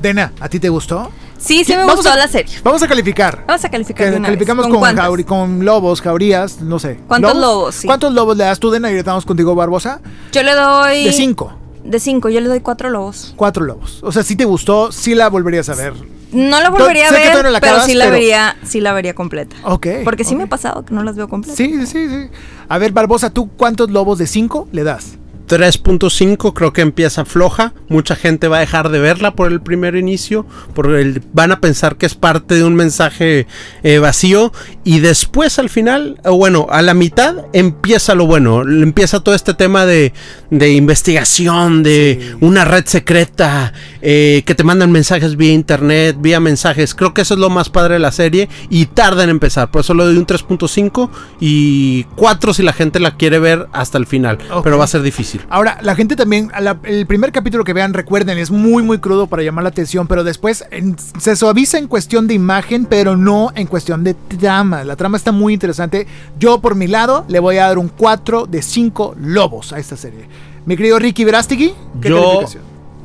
[0.00, 1.10] Dena, ¿a ti te gustó?
[1.38, 2.56] Sí, sí me Vamos gustó a- la serie.
[2.64, 3.44] Vamos a calificar.
[3.46, 4.74] Vamos a calificar Que de una calificamos vez.
[4.74, 6.98] con, jauri- con lobos, jaurías, no sé.
[7.06, 7.74] ¿Cuántos lobos?
[7.76, 7.86] Sí.
[7.86, 8.90] ¿Cuántos lobos le das tú, Dena?
[8.90, 10.00] Y vamos contigo, Barbosa.
[10.32, 11.04] Yo le doy...
[11.04, 11.52] De cinco.
[11.88, 13.32] De cinco, yo le doy cuatro lobos.
[13.36, 14.00] Cuatro lobos.
[14.02, 15.94] O sea, si te gustó, sí la volverías a ver.
[16.32, 18.80] No la volvería a ver, todavía no la pero acabas, sí la pero- vería, sí
[18.82, 19.56] la vería completa.
[19.64, 19.86] Ok.
[20.04, 21.56] Porque sí me ha pasado que no las veo completas.
[21.56, 22.30] Sí, sí, sí, sí.
[22.68, 25.16] A ver, Barbosa, ¿tú cuántos lobos de cinco le das?
[25.48, 27.72] 3.5 creo que empieza floja.
[27.88, 30.46] Mucha gente va a dejar de verla por el primer inicio.
[30.74, 33.46] Por el, van a pensar que es parte de un mensaje
[33.82, 34.52] eh, vacío.
[34.84, 38.62] Y después al final, o bueno, a la mitad empieza lo bueno.
[38.62, 40.12] Empieza todo este tema de,
[40.50, 46.94] de investigación, de una red secreta, eh, que te mandan mensajes vía internet, vía mensajes.
[46.94, 48.48] Creo que eso es lo más padre de la serie.
[48.68, 49.70] Y tarda en empezar.
[49.70, 53.98] Por eso le doy un 3.5 y 4 si la gente la quiere ver hasta
[53.98, 54.38] el final.
[54.62, 55.37] Pero va a ser difícil.
[55.48, 59.26] Ahora, la gente también, la- el primer capítulo que vean, recuerden, es muy, muy crudo
[59.26, 63.52] para llamar la atención, pero después en- se suaviza en cuestión de imagen, pero no
[63.54, 64.84] en cuestión de trama.
[64.84, 66.06] La trama está muy interesante.
[66.38, 69.96] Yo, por mi lado, le voy a dar un 4 de 5 lobos a esta
[69.96, 70.26] serie.
[70.66, 71.72] Mi querido Ricky Verástegui,
[72.02, 72.62] ¿qué Yo calificación?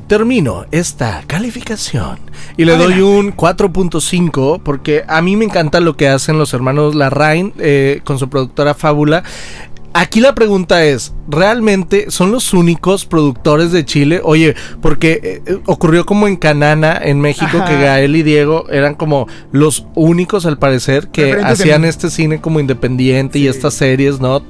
[0.07, 2.19] termino esta calificación
[2.57, 6.93] y le doy un 4.5 porque a mí me encanta lo que hacen los hermanos
[6.93, 9.23] Larraín eh, con su productora Fábula.
[9.95, 14.21] Aquí la pregunta es, ¿realmente son los únicos productores de Chile?
[14.23, 17.65] Oye, porque eh, eh, ocurrió como en Canana, en México, Ajá.
[17.65, 22.59] que Gael y Diego eran como los únicos al parecer que hacían este cine como
[22.59, 24.41] independiente y estas series, ¿no?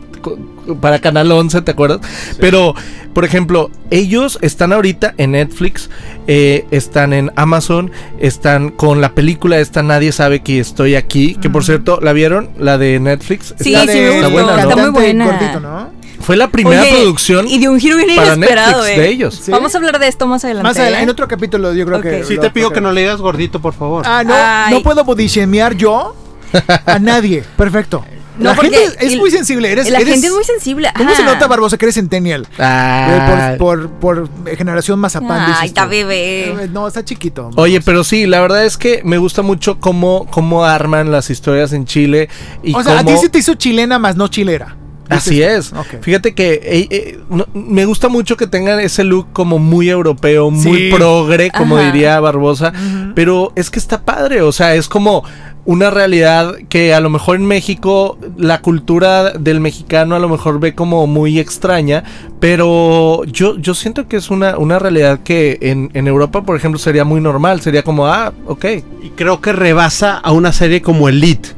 [0.81, 1.99] Para Canal 11, ¿te acuerdas?
[2.39, 2.73] Pero,
[3.13, 5.89] por ejemplo, ellos están ahorita en Netflix,
[6.27, 11.49] eh, están en Amazon, están con la película esta Nadie sabe que estoy aquí, que
[11.49, 12.49] por cierto, ¿la vieron?
[12.57, 13.53] La de Netflix.
[13.59, 14.59] Sí, La sí de- Está buena, ¿no?
[14.69, 15.89] Está muy buena.
[16.23, 19.01] Fue la primera Oye, producción Y de un giro bien para inesperado, Netflix eh.
[19.01, 19.41] de ellos.
[19.43, 19.51] Sí.
[19.51, 20.69] Vamos a hablar de esto más adelante.
[20.69, 21.03] Más adelante, ¿eh?
[21.03, 22.23] en otro capítulo yo creo que...
[22.23, 24.05] Sí lo te pido que no le digas gordito, por favor.
[24.07, 24.73] Ah, no, Ay.
[24.73, 26.15] no puedo bodyshamear yo
[26.85, 27.43] a nadie.
[27.57, 28.05] Perfecto.
[28.37, 29.71] No, la gente porque es el- muy sensible.
[29.71, 30.89] Eres, La eres- gente es muy sensible.
[30.95, 31.17] ¿Cómo ajá.
[31.17, 32.47] se nota, Barbosa, que eres centennial?
[32.57, 33.53] Ah.
[33.53, 35.53] Eh, por, por, por generación mazapán.
[35.59, 36.49] Ay, está bebé.
[36.63, 37.51] Eh, No, está chiquito.
[37.55, 41.73] Oye, pero sí, la verdad es que me gusta mucho cómo, cómo arman las historias
[41.73, 42.29] en Chile.
[42.63, 44.77] Y o sea, a ti sí te hizo chilena, más no chilera.
[45.09, 45.71] Así es.
[46.01, 50.49] Fíjate que eh, eh, no- me gusta mucho que tengan ese look como muy europeo,
[50.49, 50.91] muy Sí.
[50.95, 51.85] progre, como Ajá.
[51.91, 52.73] diría Barbosa.
[53.13, 55.23] Pero es que está padre, o sea, es como
[55.65, 60.59] una realidad que a lo mejor en México la cultura del mexicano a lo mejor
[60.59, 62.03] ve como muy extraña,
[62.39, 66.79] pero yo, yo siento que es una, una realidad que en, en Europa, por ejemplo,
[66.79, 68.65] sería muy normal, sería como, ah, ok.
[69.01, 71.49] Y creo que rebasa a una serie como Elite.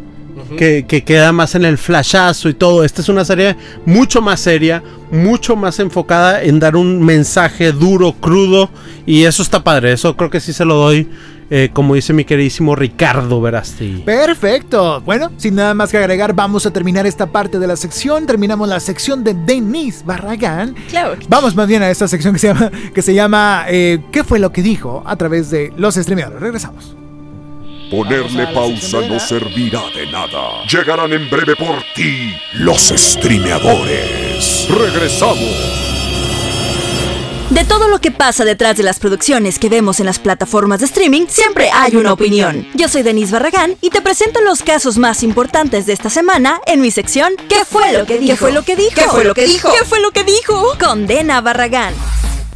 [0.58, 2.84] Que, que queda más en el flashazo y todo.
[2.84, 3.56] Esta es una serie
[3.88, 8.70] mucho más seria, mucho más enfocada en dar un mensaje duro, crudo.
[9.08, 9.94] Y eso está padre.
[9.94, 11.10] Eso creo que sí se lo doy,
[11.49, 14.03] eh, como dice mi queridísimo Ricardo Verasti.
[14.05, 15.01] Perfecto.
[15.01, 18.25] Bueno, sin nada más que agregar, vamos a terminar esta parte de la sección.
[18.25, 20.75] Terminamos la sección de Denise Barragán.
[20.89, 21.15] Claro.
[21.27, 24.39] Vamos más bien a esta sección que se llama, que se llama eh, ¿Qué fue
[24.39, 25.03] lo que dijo?
[25.05, 26.41] a través de los streameadores.
[26.41, 26.95] Regresamos.
[27.91, 30.65] Ponerle pausa no servirá de nada.
[30.67, 34.67] Llegarán en breve por ti los streameadores.
[34.69, 35.94] Regresamos.
[37.49, 40.88] De todo lo que pasa detrás de las producciones que vemos en las plataformas de
[40.88, 42.67] streaming, siempre hay una opinión.
[42.73, 46.81] Yo soy Denise Barragán y te presento los casos más importantes de esta semana en
[46.81, 48.31] mi sección ¿Qué fue lo que dijo?
[48.31, 48.95] ¿Qué fue lo que dijo?
[48.95, 49.69] ¿Qué fue lo que dijo?
[49.71, 50.75] ¿Qué fue lo que dijo?
[50.79, 51.93] Condena Barragán.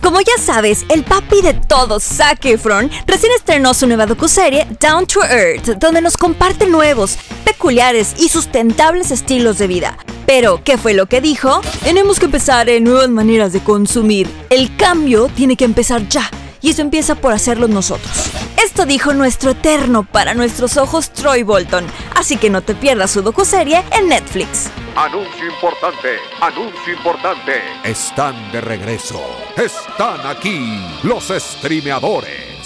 [0.01, 5.05] Como ya sabes, el papi de todos, Zac Efron, recién estrenó su nueva docuserie Down
[5.05, 9.97] to Earth, donde nos comparte nuevos, peculiares y sustentables estilos de vida.
[10.29, 11.59] Pero, ¿qué fue lo que dijo?
[11.83, 14.29] Tenemos que empezar en nuevas maneras de consumir.
[14.51, 16.29] El cambio tiene que empezar ya,
[16.61, 18.29] y eso empieza por hacerlo nosotros.
[18.63, 23.23] Esto dijo nuestro eterno para nuestros ojos Troy Bolton, así que no te pierdas su
[23.23, 24.69] docuserie en Netflix.
[24.95, 27.63] Anuncio importante, anuncio importante.
[27.83, 29.19] Están de regreso.
[29.57, 32.59] Están aquí los streameadores.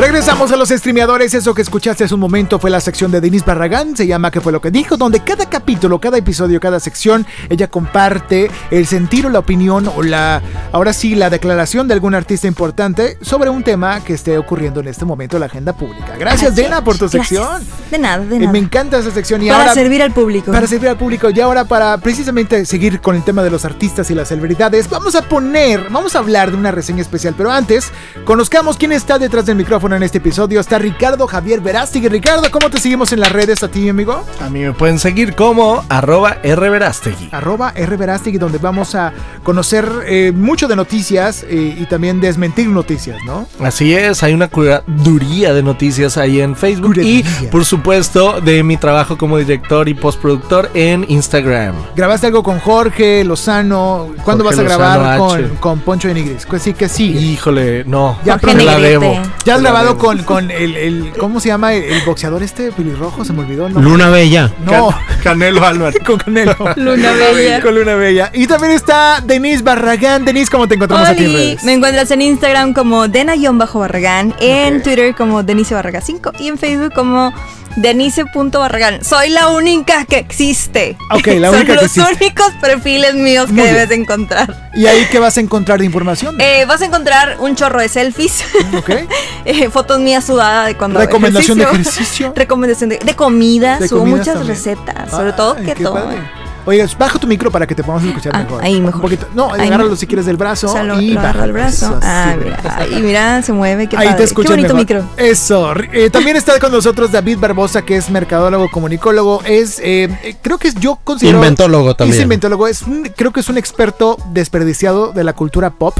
[0.00, 1.34] Regresamos a los streameadores.
[1.34, 3.94] Eso que escuchaste hace un momento fue la sección de Denise Barragán.
[3.94, 4.96] Se llama ¿Qué fue lo que dijo?
[4.96, 10.02] Donde cada capítulo, cada episodio, cada sección, ella comparte el sentir o la opinión o
[10.02, 10.40] la,
[10.72, 14.88] ahora sí, la declaración de algún artista importante sobre un tema que esté ocurriendo en
[14.88, 16.16] este momento en la agenda pública.
[16.18, 17.28] Gracias, Dena, por tu Gracias.
[17.28, 17.62] sección.
[17.90, 18.52] De nada, de Eh, nada.
[18.52, 19.42] Me encanta esa sección.
[19.42, 20.50] Y Para ahora, servir al público.
[20.50, 21.28] Para servir al público.
[21.28, 25.14] Y ahora para precisamente seguir con el tema de los artistas y las celebridades, vamos
[25.14, 27.34] a poner, vamos a hablar de una reseña especial.
[27.36, 27.92] Pero antes,
[28.24, 30.60] conozcamos quién está detrás del micrófono en este episodio.
[30.60, 32.08] Está Ricardo Javier Verástegui.
[32.08, 34.24] Ricardo, ¿cómo te seguimos en las redes a ti, amigo?
[34.40, 37.28] A mí me pueden seguir como arroba rverastegui.
[37.32, 42.68] Arroba R Verástegui, donde vamos a conocer eh, mucho de noticias eh, y también desmentir
[42.68, 43.46] noticias, ¿no?
[43.60, 48.76] Así es, hay una curaduría de noticias ahí en Facebook y por supuesto de mi
[48.76, 51.74] trabajo como director y postproductor en Instagram.
[51.96, 54.10] ¿Grabaste algo con Jorge Lozano?
[54.24, 55.18] ¿Cuándo Jorge vas a grabar
[55.60, 56.46] con, Poncho de Nigris?
[56.46, 57.10] Pues sí que sí.
[57.10, 59.20] Híjole, no, Ya Jorge la debo.
[59.44, 61.72] ¿Ya la grabado con, con el, el- ¿Cómo se llama?
[61.74, 63.68] El, el boxeador este pelirrojo, se me olvidó.
[63.68, 63.80] ¿no?
[63.80, 64.52] Luna Bella.
[64.64, 64.90] No,
[65.22, 66.00] Canelo Álvarez.
[66.06, 66.56] con Canelo.
[66.76, 67.60] Luna Bella.
[67.60, 68.30] Con Luna Bella.
[68.34, 70.24] Y también está Denise Barragán.
[70.24, 71.64] Denise, ¿cómo te encontramos aquí en Oli, redes?
[71.64, 76.92] me encuentras en Instagram como Dena-Barragán, en Twitter como Denise Barragán 5 y en Facebook
[76.94, 77.32] como
[77.76, 79.04] Denise.barragán.
[79.04, 80.96] Soy la única que existe.
[81.10, 82.24] Ok, la Son única que los existe.
[82.24, 84.70] únicos perfiles míos que Muy debes de encontrar.
[84.74, 86.36] ¿Y ahí qué vas a encontrar de información?
[86.40, 88.44] Eh, vas a encontrar un chorro de selfies,
[88.76, 88.90] ok.
[89.44, 92.32] eh, fotos mías sudadas de cuando hago Recomendación de ejercicio.
[92.36, 94.56] Recomendación de, de comida, De subo comidas muchas también.
[94.56, 95.94] recetas, sobre todo qué todo.
[95.94, 96.18] padre.
[96.66, 98.62] Oye, baja tu micro para que te podamos escuchar Ah, mejor.
[98.64, 98.96] ahí mejor.
[98.96, 99.26] Un poquito.
[99.34, 100.68] No, Ahí agárralo si quieres del brazo.
[100.68, 101.46] O sea, lo, y lo baja.
[101.46, 101.86] brazo.
[101.86, 102.94] Eso, ah, sí, mira, güey.
[102.96, 104.18] ahí mira, se mueve, qué Ahí padre.
[104.18, 105.04] te escuchas Qué bonito mejor.
[105.04, 105.24] micro.
[105.24, 105.72] Eso.
[105.92, 109.42] Eh, también está con nosotros David Barbosa, que es mercadólogo, comunicólogo.
[109.44, 111.38] Es, eh, eh, creo que es, yo considero.
[111.38, 112.16] Inventólogo también.
[112.18, 112.66] Es inventólogo.
[112.66, 115.96] Es un- creo que es un experto desperdiciado de la cultura pop.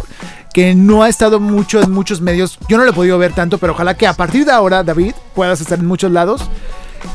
[0.52, 2.58] Que no ha estado mucho en muchos medios.
[2.68, 5.12] Yo no lo he podido ver tanto, pero ojalá que a partir de ahora, David,
[5.32, 6.42] puedas estar en muchos lados.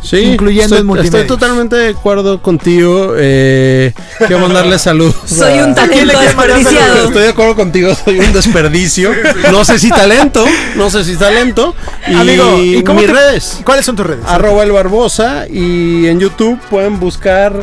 [0.01, 1.21] Sí, Incluyendo estoy, multimedia.
[1.21, 3.13] Estoy totalmente de acuerdo contigo.
[3.17, 5.15] Eh, quiero mandarle saludos.
[5.25, 7.07] Soy a- un talento desperdiciado.
[7.07, 9.11] Estoy de acuerdo contigo, soy un desperdicio.
[9.51, 10.45] No sé si talento,
[10.75, 11.73] no sé si talento.
[12.07, 14.23] Y Amigo, ¿y cómo mis te- redes, ¿Cuáles son tus redes?
[14.27, 17.53] arroba el Barbosa y en YouTube pueden buscar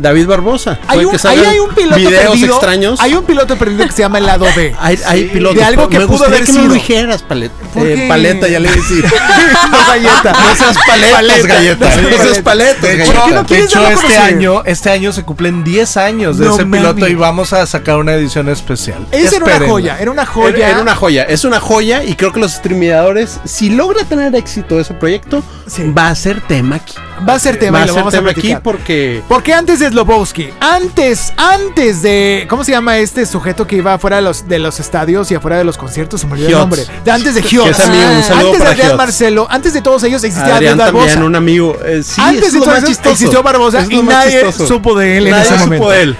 [0.00, 0.78] David Barbosa.
[0.88, 2.54] Hay un, que ahí salgan hay un piloto videos perdido.
[2.54, 3.00] extraños.
[3.00, 4.74] Hay un piloto perdido que se llama el lado B.
[4.80, 5.58] Hay, hay pilotos.
[5.58, 6.68] de algo que Me pudo haber que no sido.
[6.68, 7.54] lo dijeras, paleta.
[7.74, 9.04] ¿Por Eh, paleta, ya le iba a decir.
[9.70, 10.32] no galleta.
[10.32, 11.48] No seas paletas, Paleta.
[11.48, 11.96] galletas.
[12.02, 15.12] No No seas paletas, De hecho, ¿Por qué no de hecho, este año, este año
[15.12, 19.06] se cumplen 10 años de No ese piloto y vamos a sacar una edición especial.
[19.12, 20.56] Esa era una joya, era una joya.
[20.56, 24.34] Era, era una joya, es una joya y creo que los streameadores, si logra tener
[24.34, 25.84] éxito ese proyecto, Sí.
[25.96, 26.94] va a ser tema aquí.
[27.28, 28.62] Va a ser tema va lo vamos a tema aquí platicar.
[28.62, 32.46] porque Porque antes de Slobowski, antes, antes de.
[32.48, 35.58] ¿Cómo se llama este sujeto que iba afuera de los, de los estadios y afuera
[35.58, 36.22] de los conciertos?
[36.22, 36.86] Se me olvidó el nombre.
[37.04, 37.78] De antes de Hiots.
[37.78, 38.96] Antes de Adrián Hiots.
[38.96, 41.06] Marcelo, antes de todos ellos existía Adrián Adrián Barbosa.
[41.08, 41.76] también, un amigo.
[41.84, 43.10] eh, sí, antes de es lo todo más eso chistoso.
[43.10, 44.66] existió Barbosa y nadie chistoso.
[44.66, 45.90] supo de él en Nadie ese supo momento.
[45.90, 46.16] de él.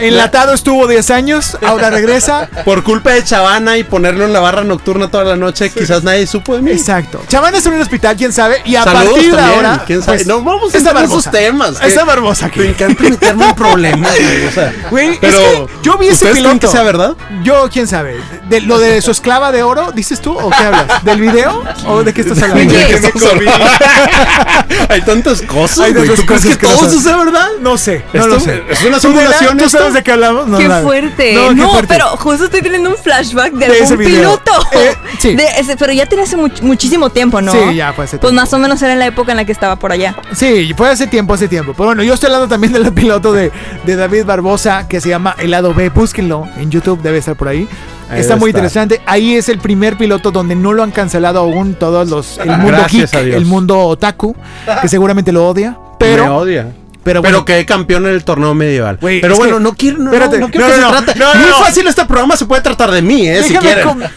[0.00, 2.48] Enlatado estuvo 10 años, ahora regresa.
[2.64, 6.26] Por culpa de Chavana y ponerlo en la barra nocturna toda la noche, quizás nadie
[6.26, 6.70] supo de mí.
[6.72, 7.20] Exacto.
[7.28, 8.62] Chavana está en un hospital, quién sabe.
[8.64, 9.84] Y a Saludos partir de ahora.
[9.86, 10.16] ¿quién sabe?
[10.18, 11.30] pues, no vamos a está entrar en esos Barbosa.
[11.30, 11.78] temas.
[11.80, 12.60] que Está Barbosa aquí.
[12.60, 14.72] Me encanta meterme en problemas, güey, o sea.
[14.90, 16.60] Güey, es pero que yo vi ese ¿ustedes creen piloto.
[16.60, 17.16] que sea verdad?
[17.42, 18.18] Yo, quién sabe.
[18.48, 20.32] De, ¿Lo de su esclava de oro, dices tú?
[20.38, 21.04] ¿O qué hablas?
[21.04, 21.62] ¿Del video?
[21.86, 22.72] ¿O de qué estás hablando?
[22.72, 23.64] ¿De qué hablando?
[24.88, 26.06] Hay tantas cosas, Hay güey.
[26.06, 27.48] tantas ¿Tú crees cosas que que todo eso sea verdad?
[27.60, 28.62] No sé, no Esto lo sé.
[28.70, 30.46] ¿Es una ¿Tú, Dela, simulación ¿Tú sabes de qué hablamos?
[30.48, 30.82] No, Qué nada.
[30.82, 31.34] fuerte.
[31.34, 31.88] No, No, qué fuerte.
[31.88, 34.52] pero justo estoy teniendo un flashback de, De ese algún piloto.
[34.72, 35.34] Eh, sí.
[35.36, 37.52] De ese- pero ya tiene hace much- muchísimo tiempo, ¿no?
[37.52, 39.52] Sí, ya fue hace Pues más o menos era en la época en la que
[39.52, 40.14] estaba por allá.
[40.32, 41.72] Sí, fue hace tiempo, hace tiempo.
[41.72, 43.50] Pero bueno, yo estoy hablando también del piloto de,
[43.86, 45.88] de David Barbosa que se llama El lado B.
[45.90, 47.66] Búsquenlo en YouTube, debe estar por ahí.
[48.10, 48.60] Ahí Está muy estar.
[48.64, 49.00] interesante.
[49.06, 52.38] Ahí es el primer piloto donde no lo han cancelado aún todos los.
[52.38, 53.36] El mundo Gracias geek, a Dios.
[53.36, 54.34] el mundo otaku,
[54.80, 55.76] que seguramente lo odia.
[55.98, 56.24] Pero.
[56.24, 56.72] Me odia.
[57.04, 58.98] Pero, Pero, bueno, quedé campeón en el torneo medieval.
[59.00, 61.38] Pero bueno, que- no quiero, no, espérate, no quiero no, que no, se trate.
[61.38, 63.66] Muy fácil este programa se puede tratar de mí, eh, si Déjame,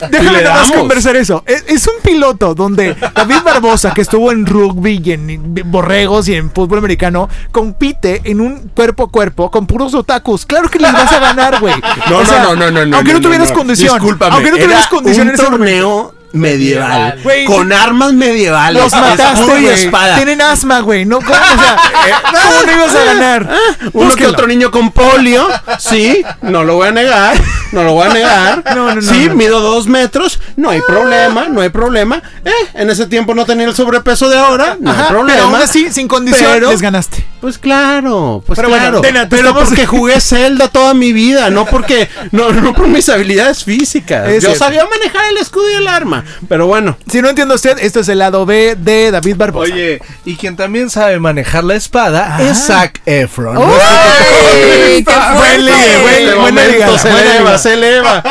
[0.10, 0.44] quieren.
[0.44, 1.44] nada más conversar eso.
[1.46, 6.34] Es, es un piloto donde David Barbosa, que estuvo en rugby y en borregos y
[6.36, 10.46] en fútbol americano, compite en un cuerpo a cuerpo con puros otakus.
[10.46, 11.76] Claro que les vas a ganar, güey.
[12.10, 12.98] No, O sea, no, no, no, no.
[12.98, 13.94] Aunque no, tuvieras condición.
[13.96, 14.34] Discúlpame.
[14.36, 16.16] Aunque no tuvieras era condición un en ese momento.
[16.34, 17.20] Medieval.
[17.24, 18.82] Güey, con armas medievales.
[18.82, 20.16] Los mataste, y espada.
[20.16, 21.06] Tienen asma, güey.
[21.06, 21.32] No, ¿cómo?
[21.32, 21.78] O sea,
[22.32, 23.50] ¿cómo no ibas a ganar?
[23.94, 25.48] Uno que otro niño con polio,
[25.80, 27.36] sí, no lo voy a negar,
[27.72, 28.64] no lo voy a negar.
[28.72, 29.36] No, no, no, sí, no.
[29.36, 32.22] mido dos metros, no hay problema, no hay problema.
[32.46, 35.34] Eh, en ese tiempo no tenía el sobrepeso de ahora, no Ajá, hay problema.
[35.34, 37.26] pero aún así, sin condición, Pero- les ganaste.
[37.42, 39.28] Pues claro, pues Pero bueno, claro.
[39.30, 43.64] Pero estamos- porque jugué Zelda toda mi vida, no porque, no, no por mis habilidades
[43.64, 44.28] físicas.
[44.30, 44.60] Es Yo cierto.
[44.66, 46.21] sabía manejar el escudo y el arma.
[46.48, 46.98] Pero bueno.
[47.10, 49.72] Si no entiende usted, esto es el lado B de David Barbosa.
[49.74, 52.42] Oye, y quien también sabe manejar la espada Ah.
[52.44, 53.58] es Zac Efron.
[53.58, 53.64] ¡Uy!
[53.66, 56.36] ¡Ay, qué fuerte!
[56.40, 58.24] buena ligada, se buena eleva, se eleva.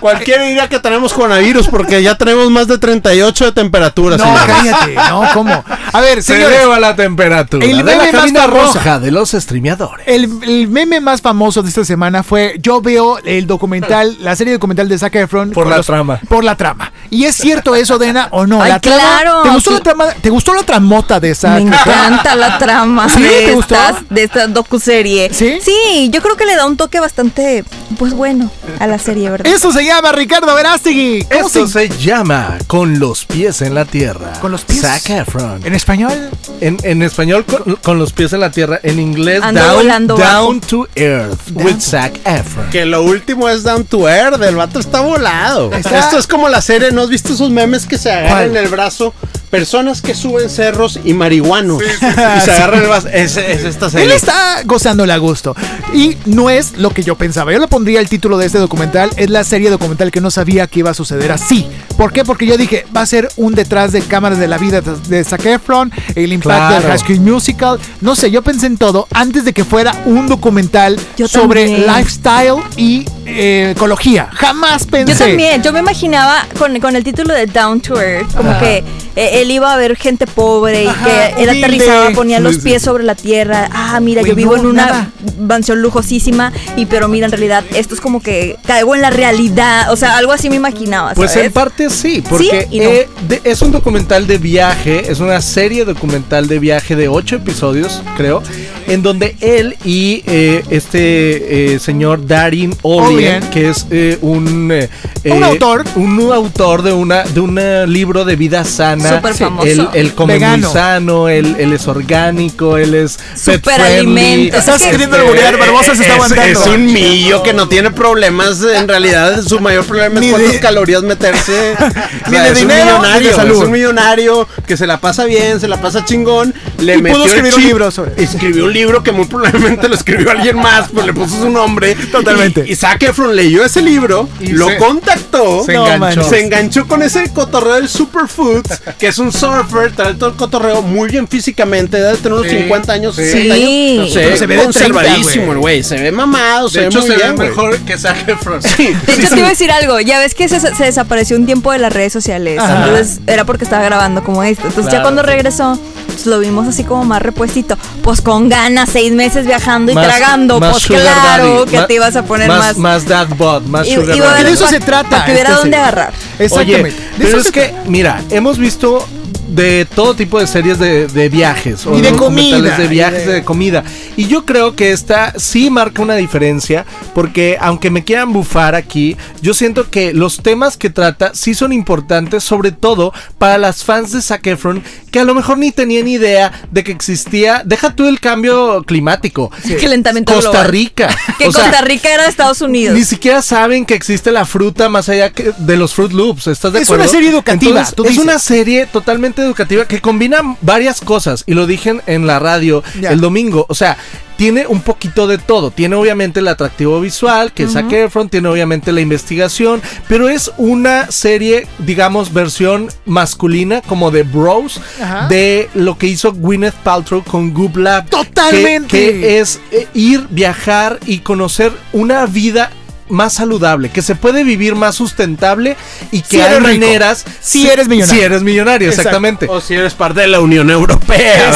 [0.00, 4.16] Cualquiera diría que tenemos coronavirus porque ya tenemos más de 38 de temperatura.
[4.16, 4.46] No, señores.
[4.46, 5.64] cállate, no, ¿cómo?
[5.92, 8.74] A ver, Se señores, eleva la temperatura el de meme la más famoso.
[8.78, 10.06] roja de los streameadores.
[10.08, 14.52] el, el meme más famoso de esta semana fue yo veo el documental, la serie
[14.54, 16.20] documental de Zac Efron Por la trama.
[16.28, 16.92] Por la trama.
[17.10, 18.60] ¿Y es cierto eso, Dena, o no?
[18.62, 19.42] Ay, la trama, claro.
[19.42, 19.76] ¿te gustó, Sí.
[19.76, 23.22] la trama, ¿Te gustó la tramota de Zac Me encanta la trama ¿Sí?
[23.22, 23.74] de, ¿Te gustó?
[23.74, 25.30] estas, de esta docuserie.
[25.32, 25.58] ¿Sí?
[25.62, 27.64] Sí, yo creo que le da un toque bastante,
[27.98, 29.46] pues bueno, a la serie, ¿verdad?
[29.52, 31.24] Eso se llama Ricardo Verástegui.
[31.30, 34.32] ¿Cómo Esto se- se llama Con los pies en la tierra.
[34.40, 34.80] Con los pies.
[34.80, 35.60] Zac Efron.
[35.64, 36.30] ¿En español?
[36.60, 38.80] En, en español, con, con los pies en la tierra.
[38.82, 42.70] En inglés, Ando Down, volando down to Earth with Zac Efron.
[42.70, 45.70] Que lo último es Down to Earth, el vato está volado.
[45.72, 48.56] Está- Esto es como la serie, ¿no has visto esos memes que se agarran ¿Cuál?
[48.56, 49.14] el brazo?
[49.58, 51.82] Personas que suben cerros y marihuanos.
[51.82, 53.08] Y se agarran el brazo.
[53.08, 54.14] Es, es esta Él serie.
[54.14, 55.54] está gozándole a gusto.
[55.92, 57.52] Y no es lo que yo pensaba.
[57.52, 59.10] Yo le pondría el título de este documental.
[59.16, 61.66] Es la serie documental que no sabía que iba a suceder así.
[61.96, 62.24] ¿Por qué?
[62.24, 65.46] Porque yo dije, va a ser un detrás de cámaras de la vida de Zac
[65.46, 66.88] Efron, el impacto Claro.
[66.88, 67.78] del High Musical.
[68.00, 71.86] No sé, yo pensé en todo antes de que fuera un documental Yo sobre también.
[71.96, 74.28] lifestyle y eh, ecología.
[74.32, 75.12] Jamás pensé.
[75.12, 78.78] Yo también, yo me imaginaba con, con el título de Down to Earth, como que
[79.16, 81.64] eh, él iba a ver gente pobre y Ajá, que él humilde.
[81.66, 83.68] aterrizaba, ponía los pies sobre la tierra.
[83.72, 85.10] Ah, mira, yo vivo no, en una nada.
[85.38, 89.92] mansión lujosísima y pero mira, en realidad esto es como que caigo en la realidad,
[89.92, 92.84] o sea, algo así me imaginaba, Pues en parte sí, porque Sí y no.
[92.90, 97.36] eh, de- es un documental de viaje, es una serie documental de viaje de ocho
[97.36, 98.42] episodios, creo,
[98.86, 103.50] en donde él y eh, este eh, señor Darin Olien, Olien.
[103.50, 104.88] que es eh, un eh,
[105.24, 105.84] Un autor.
[105.96, 109.66] un autor de una de un eh, libro de vida sana, Súper famoso.
[109.66, 110.66] él, él come Vegano.
[110.68, 114.56] muy sano, él, él es orgánico, él es Súper alimento.
[114.56, 116.60] Estás Es que- queriendo alburear, Barbosa se está es, aguantando.
[116.60, 118.62] es un millo que no tiene problemas.
[118.62, 121.74] En realidad, su mayor problema es cuántas calorías meterse.
[122.26, 123.36] O sea, de es dinero, un ni de millonario.
[123.36, 123.56] salud.
[123.58, 126.54] Es un millonario que se la pasa bien, se la pasa chingón.
[126.78, 129.88] Le Y metió pudo el escribir un libro sobre- Escribió un libro que muy probablemente
[129.88, 131.94] lo escribió alguien más, pues le puso su nombre.
[131.94, 132.64] Totalmente.
[132.66, 135.64] Y, y Zac Efron leyó ese libro, Y lo se- contactó.
[135.64, 136.24] se enganchó.
[136.24, 140.82] Se enganchó con ese cotorreo del Superfoods, que es un surfer, trae todo el cotorreo
[140.82, 143.22] muy bien físicamente, debe tener unos Sí, 50 años, sí.
[143.24, 143.62] 60 Sí.
[143.62, 144.08] años.
[144.08, 145.52] No sé, Pero se ve de 30, conservadísimo güey.
[145.54, 147.96] el güey, se ve mamado, se De ve hecho, muy se bien, ve mejor que
[147.98, 148.62] Zac Efron.
[148.62, 149.34] Sí, De hecho, sí.
[149.34, 150.00] te iba a decir algo.
[150.00, 152.58] Ya ves que se, se desapareció un tiempo de las redes sociales.
[152.58, 152.86] Ajá.
[152.88, 154.62] Entonces era porque estaba grabando como esto.
[154.66, 155.04] Entonces ya Claro.
[155.04, 157.76] cuando regresó, pues, lo vimos así como más repuestito.
[158.02, 160.60] Pues con ganas, seis meses viajando y Más- tragando.
[160.60, 162.58] más Pues claro daddy, que ma- te ibas a poner más.
[162.58, 162.76] más.
[162.78, 164.40] Más dad bod, más y- sugar a daddy.
[164.40, 165.08] Y de eso se trata.
[165.10, 166.12] Para que hubiera esta dónde agarrar.
[166.38, 166.88] Exactamente.
[166.88, 169.06] Oye, pero es que, mira, hemos visto
[169.54, 173.26] de todo tipo de series de, de viajes o Y de comida, de y viajes
[173.26, 173.44] de- de...
[173.44, 173.84] comida
[174.16, 179.16] y yo creo que esta sí marca una diferencia porque aunque me quieran bufar aquí
[179.42, 184.12] yo siento que los temas que trata sí son importantes sobre todo para las fans
[184.12, 188.06] de Zac Efron que a lo mejor ni tenían idea de que existía deja tú
[188.08, 190.68] el cambio climático Calentamiento Costa global.
[190.70, 192.96] Rica Que O sea, Costa Rica era de Estados Unidos.
[192.96, 196.46] ni siquiera saben que existe la fruta más allá que- de los Fruit Loops.
[196.48, 197.04] ¿Estás de Es acuerdo?
[197.04, 198.24] una serie educativa, Entonces, tú es dices.
[198.24, 201.44] una serie totalmente educativa que combina varias cosas.
[201.46, 203.10] Y lo dije en- la radio Ya.
[203.10, 203.66] el domingo.
[203.68, 203.96] O sea,
[204.36, 205.70] tiene un poquito de todo.
[205.70, 210.50] Tiene obviamente el atractivo visual, que es Zac Efron, tiene obviamente la investigación, pero es
[210.56, 215.28] una serie, digamos, versión masculina, como de Bros, Ajá.
[215.28, 218.04] de lo que hizo Gwyneth Paltrow con Goop Lab.
[218.04, 218.88] que- Totalmente.
[218.88, 222.70] que es eh, ir, viajar y conocer una vida
[223.08, 225.76] más saludable, que se puede vivir más sustentable
[226.10, 227.24] y que Si hay maneras.
[227.40, 228.18] Si eres millonario.
[228.20, 229.08] Si eres millonario, Exacto.
[229.10, 229.46] exactamente.
[229.50, 231.52] O si eres parte de la Unión Europea,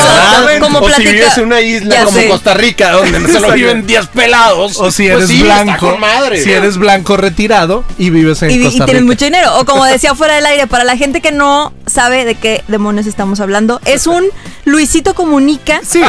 [0.60, 2.28] como o si vives en una isla ya como sé.
[2.28, 3.54] Costa Rica, donde solo Exacto.
[3.54, 4.76] viven 10 pelados.
[4.78, 6.42] O si pues eres sí, está blanco, madre.
[6.42, 9.12] si eres blanco retirado y vives en y, y Costa tienes Rica.
[9.12, 9.58] mucho dinero.
[9.58, 13.06] O como decía fuera del aire, para la gente que no sabe de qué demonios
[13.06, 14.24] estamos hablando, es un
[14.64, 16.02] Luisito Comunica Sí.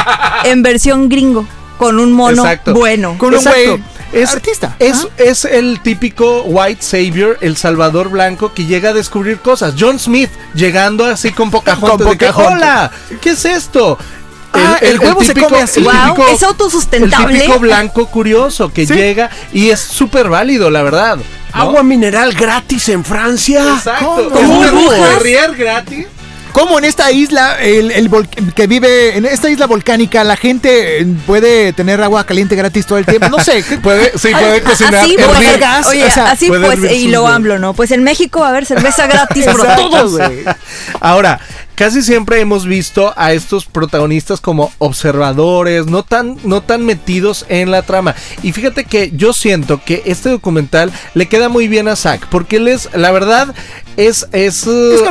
[0.44, 1.46] en versión gringo,
[1.78, 2.74] con un mono Exacto.
[2.74, 3.16] bueno.
[3.18, 4.74] Con un güey Es, artista.
[4.78, 9.74] Es, es el típico white savior, el salvador blanco que llega a descubrir cosas.
[9.78, 11.90] John Smith llegando así con Pocahontas.
[12.06, 12.56] Con de que, Pocahontas.
[12.58, 13.96] Hola, ¿qué es esto?
[14.52, 15.80] Ah, el huevo se come así.
[15.80, 17.34] Wow, típico- es autosustentable.
[17.36, 18.94] El típico blanco curioso que Sí.
[18.94, 21.16] llega y es súper válido, la verdad.
[21.18, 21.22] ¿no?
[21.52, 23.62] Agua mineral gratis en Francia.
[23.76, 24.28] Exacto.
[24.32, 24.64] ¿Cómo?
[24.64, 24.90] ¿Cómo
[25.56, 26.06] gratis?
[26.52, 31.00] Cómo en esta isla, el, el vol- que vive en esta isla volcánica, la gente
[31.00, 33.28] eh, puede tener agua caliente gratis todo el tiempo.
[33.28, 33.62] No sé.
[33.82, 34.94] Puede, sí, puede cocinar.
[34.96, 37.74] Así pues, gas, oye, o sea, así puede pues, hervir y lo hablo, ¿no?
[37.74, 40.12] Pues en México va a haber cerveza gratis Exacto, todos.
[40.18, 40.44] güey.
[41.00, 41.40] Ahora,
[41.80, 47.70] casi siempre hemos visto a estos protagonistas como observadores, no tan, no tan metidos en
[47.70, 48.14] la trama.
[48.42, 52.56] Y fíjate que yo siento que este documental le queda muy bien a Zack, porque
[52.56, 53.54] él es, la verdad,
[53.96, 54.66] es, es,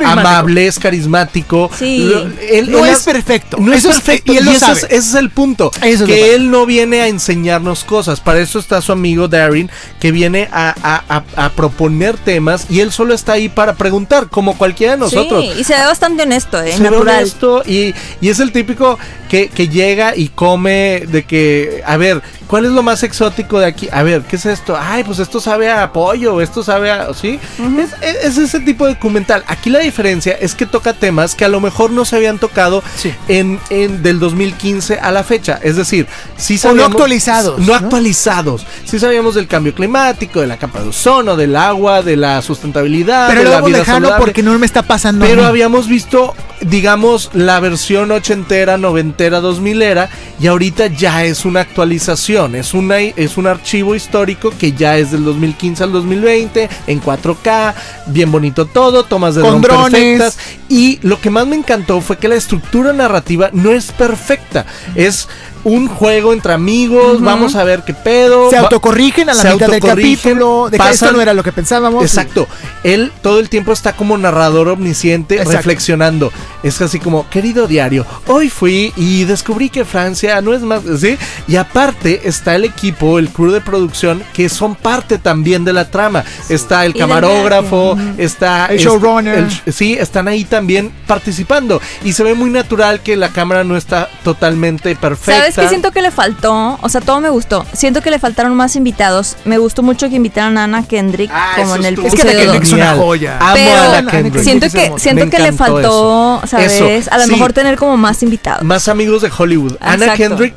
[0.05, 1.72] amable, es carismático.
[1.76, 2.03] Sí.
[2.03, 3.57] Lo- él- No él es perfecto.
[3.59, 4.32] No es Eso es- perfecto.
[4.34, 4.74] y él lo ese, sabe.
[4.80, 5.72] es, ese es el punto.
[5.82, 8.20] Eso que él no viene a enseñarnos cosas.
[8.20, 11.03] Para eso está su amigo Darren, que viene a, a-
[11.36, 15.43] a- a proponer temas y él solo está ahí para preguntar, como cualquiera de nosotros.
[15.43, 16.78] Sí, y se ve bastante honesto, ¿eh?
[16.80, 17.16] Natural.
[17.18, 18.97] honesto y, y es el típico
[19.30, 23.68] que, que llega y come de que, a ver, ¿cuál es lo más exótico de
[23.68, 23.88] aquí?
[23.91, 24.76] A ver, ¿qué es esto?
[24.80, 27.14] Ay, pues esto sabe a pollo, esto sabe a...
[27.14, 27.39] ¿Sí?
[27.78, 29.43] es, es- es ese tipo de documental.
[29.47, 32.82] Aquí la diferencia es que toca temas que a lo mejor no se habían tocado
[32.97, 33.14] Sí.
[33.28, 35.60] en, en del 2015 a la fecha.
[35.62, 36.07] Es decir,
[36.38, 36.91] sí O no sabíamos...
[36.91, 37.74] actualizados, No, ¿no?
[37.76, 38.66] actualizados.
[38.86, 43.28] Sí sabíamos del cambio climático, de la capa de ozono, del agua, de la sustentabilidad,
[43.30, 45.26] Pero de la vida porque no me está pasando.
[45.26, 50.10] Pero habíamos visto, digamos, la versión ochentera, noventera, dos milera,
[50.40, 55.12] y ahorita ya es una actualización, es, una, es un archivo histórico que ya es
[55.12, 57.74] del 2015 al 2020, en 4K,
[58.08, 59.92] bien bonito todo, tomas de Con dron drones.
[59.92, 60.38] perfectas,
[60.68, 64.66] y lo que más me encantó fue que la estructura narrativa no es perfecta,
[64.96, 65.28] es
[65.64, 68.49] un juego entre amigos, vamos a ver qué pedo.
[68.49, 70.70] Se autocorrigen a la se mitad del capítulo.
[70.70, 72.03] De que esto no era lo que pensábamos.
[72.03, 72.47] Exacto.
[72.84, 75.53] Él todo el tiempo está como narrador omnisciente, Exacto.
[75.57, 76.32] reflexionando.
[76.64, 81.18] Es así como, querido diario, hoy fui y descubrí que Francia no es más, ¿sí?
[81.47, 85.89] Y aparte está el equipo, el crew de producción, que son parte también de la
[85.89, 86.24] trama.
[86.49, 88.68] Está el camarógrafo, está...
[88.68, 89.47] El este- showrunner.
[89.66, 91.82] el- sí, están ahí también participando.
[92.03, 95.39] Y se ve muy natural que la cámara no está totalmente perfecta.
[95.41, 96.78] ¿Sabes qué siento que le faltó?
[96.82, 97.66] O sea, todo me gustó.
[97.74, 99.36] Siento que le faltaron más invitados.
[99.45, 102.22] Me gustó mucho que invitaran a Ana Kendrick Ah, como en el estuvo Es que
[102.22, 103.38] Kendrick es una joya.
[103.39, 104.43] Amo Pero a Ana Kendrick.
[104.43, 106.47] Siento que, siento Me que le faltó, eso.
[106.47, 106.72] ¿sabes?
[106.82, 107.32] Eso, A lo sí.
[107.32, 108.64] mejor tener como más invitados.
[108.64, 109.76] Más amigos de Hollywood.
[109.80, 110.14] Ana.
[110.14, 110.54] Kendrick,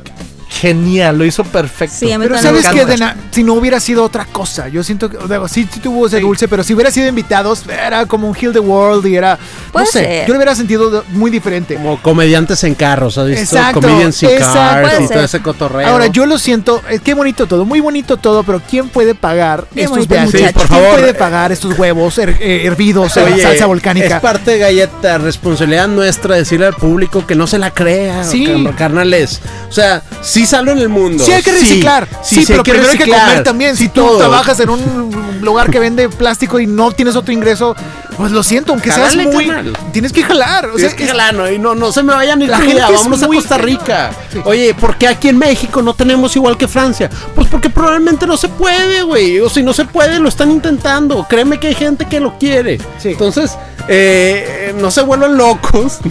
[0.67, 1.93] genial, lo hizo perfecto.
[1.99, 2.85] Sí, a mí Pero sabes que
[3.31, 6.47] si no hubiera sido otra cosa, yo siento que digo, sí, sí tuvo ese dulce,
[6.47, 9.37] pero si hubiera sido invitados, era como un Heal the World y era,
[9.73, 10.25] Puede no sé, ser.
[10.27, 11.75] yo lo hubiera sentido muy diferente.
[11.75, 13.41] Como comediantes en carros, ¿has visto?
[13.57, 14.87] Exacto, Comedians in exacto.
[14.89, 15.85] cars y todo ese cotorreo.
[15.87, 19.65] Ahora, yo lo siento, eh, qué bonito todo, muy bonito todo, pero ¿quién puede pagar
[19.75, 20.33] estos viajes?
[20.33, 20.53] muchacho.
[20.53, 20.99] por ¿Quién favor.
[20.99, 24.15] puede pagar estos huevos her- eh, hervidos en Oye, salsa volcánica?
[24.15, 28.45] Es parte de galleta, responsabilidad nuestra decirle al público que no se la crea, Sí.
[28.45, 29.41] car- carnales.
[29.67, 31.23] O sea, sí salgo en el mundo.
[31.23, 33.75] Sí hay que reciclar, sí, pero primero hay que comer también.
[33.75, 34.17] Si tú todo.
[34.19, 37.75] trabajas en un lugar que vende plástico y no tienes otro ingreso,
[38.17, 39.47] pues lo siento, aunque seas Jálale, muy...
[39.47, 39.77] carnal.
[39.91, 40.67] Tienes que jalar.
[40.67, 42.79] O sea, es que es- jalano, y no, no se me vayan ir La gente
[42.81, 44.11] vámonos muy- a Costa Rica.
[44.31, 44.39] Sí.
[44.45, 47.09] Oye, ¿por qué aquí en México no tenemos igual que Francia?
[47.33, 49.39] Pues porque probablemente no se puede, güey.
[49.39, 51.25] O si no se puede, lo están intentando.
[51.27, 52.79] Créeme que hay gente que lo quiere.
[53.03, 55.99] Entonces, eh, no se vuelvan locos.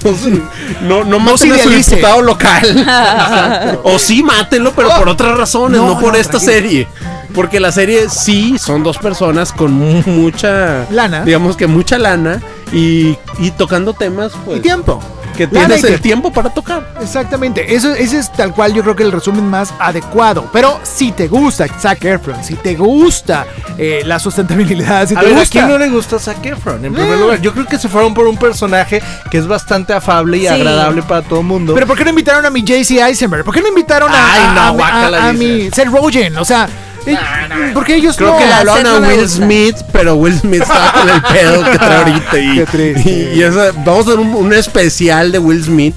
[0.82, 3.78] No, no, no maten se a su diputado local.
[3.84, 6.53] o sí, mátenlo, pero por otras razones, No, no, por no, esta tranquilo.
[6.53, 6.89] serie.
[7.35, 11.22] Porque la serie sí son dos personas con mu- mucha Lana.
[11.24, 15.01] digamos que mucha lana y, y tocando temas pues y tiempo.
[15.33, 16.95] Que tienes el tiempo para tocar.
[17.01, 20.49] Exactamente, eso ese es tal cual yo creo que el resumen más adecuado.
[20.53, 23.47] Pero si te gusta Zac Efron, si te gusta
[23.78, 25.53] eh, la sustentabilidad, si A te ver, ¿a gusta...
[25.53, 26.85] quién no le gusta Zac Efron?
[26.85, 27.20] En primer Eh.
[27.20, 30.47] lugar, yo creo que se fueron por un personaje que es bastante afable y Sí.
[30.49, 31.74] agradable para todo el mundo.
[31.74, 33.45] Pero ¿por qué no invitaron a mi JC Eisenberg?
[33.45, 34.89] ¿Por qué no invitaron a, Ay, a- no, a-
[35.26, 36.37] a- a mi Seth Rogen?
[36.39, 36.68] O sea,
[37.07, 38.38] eh, porque ellos Creo no.
[38.38, 39.36] que la hablaron Seth a Will gusta.
[39.44, 42.38] Smith, pero Will Smith estaba con el pedo que trae ahorita.
[42.38, 43.11] Y, Qué triste.
[43.34, 45.94] y- y esa- vamos a hacer un, un especial de Will Smith.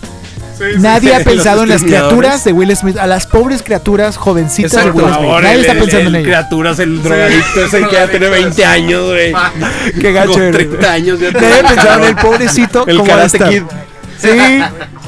[0.78, 4.72] Nadie ha Los pensado en las criaturas de Will Smith, a las pobres criaturas jovencitas
[4.72, 5.04] de Exacto.
[5.06, 5.30] Will Smith.
[5.42, 6.24] Nadie está pensando en ellas.
[6.28, 9.34] criaturas, el drogadicto ese que ya tiene 20 años, güey.
[10.02, 10.56] Qué gacho Con eres.
[10.70, 11.20] 30 años.
[11.20, 13.38] ya Nadie tiene- pensado en el pobrecito El como Karate.
[13.40, 13.64] Kid.
[14.18, 14.30] Sí,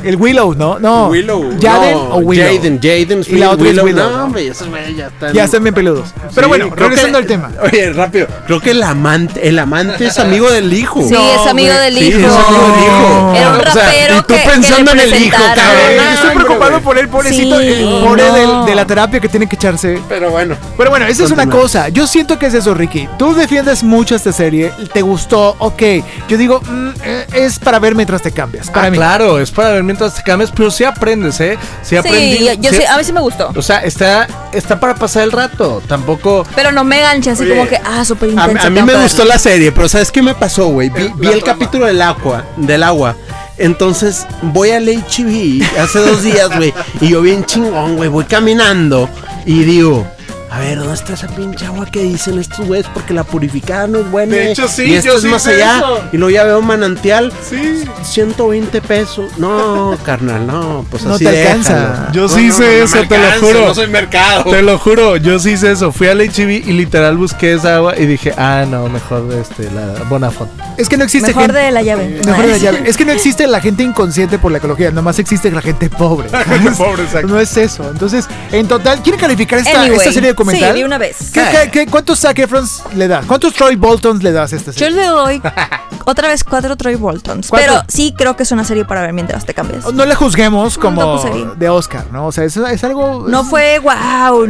[0.04, 0.80] el Willow, ¿no?
[0.80, 1.08] No.
[1.10, 1.58] Willow.
[1.62, 2.46] Jaden no, o Willow.
[2.46, 4.10] Jaden, Jaden Y la otra es Willow.
[4.10, 5.34] No, hombre, esos güeyes ya están.
[5.34, 6.14] Ya están bien peludos.
[6.34, 7.52] Pero Sí, bueno, regresando que- al tema.
[7.62, 8.28] Oye, rápido.
[8.46, 11.02] Creo que el amante, el amante es amigo del hijo.
[11.08, 11.86] Sí, es amigo güey.
[11.94, 12.20] del Sí, hijo.
[12.20, 13.34] es amigo del hijo.
[13.36, 16.14] Era un O sea, rapero y tú que, que pensando le en el hijo, cabrón.
[16.14, 18.34] Estoy preocupado por el pobrecito, Sí, el pobre no.
[18.34, 20.00] del- de la terapia que tiene que echarse.
[20.10, 20.56] Pero bueno.
[20.78, 21.90] Pero bueno, esa es una cosa.
[21.90, 23.08] Yo siento que es eso, Ricky.
[23.18, 25.82] Tú defiendes mucho esta serie, te gustó, ok.
[26.28, 28.70] Yo digo, mm, eh, es para ver mientras te cambias.
[28.70, 28.98] Para Ah, mí.
[28.98, 31.58] claro, es para ver mientras te cambias, pero sí aprendes, ¿eh?
[31.82, 32.38] Sí aprendí.
[32.38, 33.52] Sí, yo, yo sí- sí, a mí sí me gustó.
[33.56, 35.82] O sea, está, está para pasar el rato.
[35.88, 36.46] Tampoco.
[36.56, 38.68] Pero no me ganche así Oye, como que, ah, súper A, intenso.
[38.68, 40.90] a mí me gustó la serie, pero ¿sabes qué me pasó, güey?
[40.90, 43.16] Vi, vi el capítulo del agua, del agua.
[43.58, 46.74] Entonces voy al HB hace dos días, güey.
[47.02, 48.10] Y yo bien chingón, güey.
[48.10, 49.10] Voy caminando
[49.46, 50.06] y digo.
[50.50, 52.88] A ver, ¿dónde está esa pinche agua que dicen estos güeyes?
[52.94, 54.36] Porque la purificada no es buena.
[54.36, 55.78] De hecho, sí, y esto yo es sí más allá.
[55.78, 56.04] eso.
[56.14, 57.34] Y luego ya veo manantial.
[57.48, 57.84] Sí.
[58.04, 59.26] 120 pesos.
[59.38, 60.86] No, carnal, no.
[60.90, 61.74] Pues No así te alcanza.
[61.76, 62.12] déjalo.
[62.14, 63.68] Yo No, sí no, hice no, no eso, te lo juro.
[63.68, 64.44] No soy mercado.
[64.50, 65.92] Te lo juro, yo sí hice eso.
[65.92, 70.04] Fui al HB y literal busqué esa agua y dije, ah, no, mejor este, la
[70.10, 70.50] Bonafont.
[70.78, 71.60] Es que no existe Mejor gente.
[71.60, 72.22] de la llave.
[72.26, 72.84] Mejor de la llave.
[72.90, 76.30] Es que no existe la gente inconsciente por la ecología, nomás existe la gente pobre.
[76.78, 77.28] Pobre, exacto.
[77.28, 77.90] No es eso.
[77.90, 80.74] Entonces, en total, ¿quieren calificar esta, Anyway, esta serie documental?
[80.74, 81.18] Sí, de una vez.
[81.34, 83.26] ¿Qué, qué- qué- cuántos Zac Efrons le das?
[83.26, 84.98] ¿Cuántos Troy Boltons le das a esta Yo serie?
[84.98, 85.42] le doy
[86.06, 87.48] otra vez cuatro Troy Boltons.
[87.50, 87.68] ¿Cuatro?
[87.74, 89.92] Pero sí creo que es una serie para ver mientras te cambias.
[89.94, 91.24] No le juzguemos como
[91.58, 92.28] de Oscar, ¿no?
[92.28, 93.26] O sea, es, es algo...
[93.28, 94.46] No es- fue wow,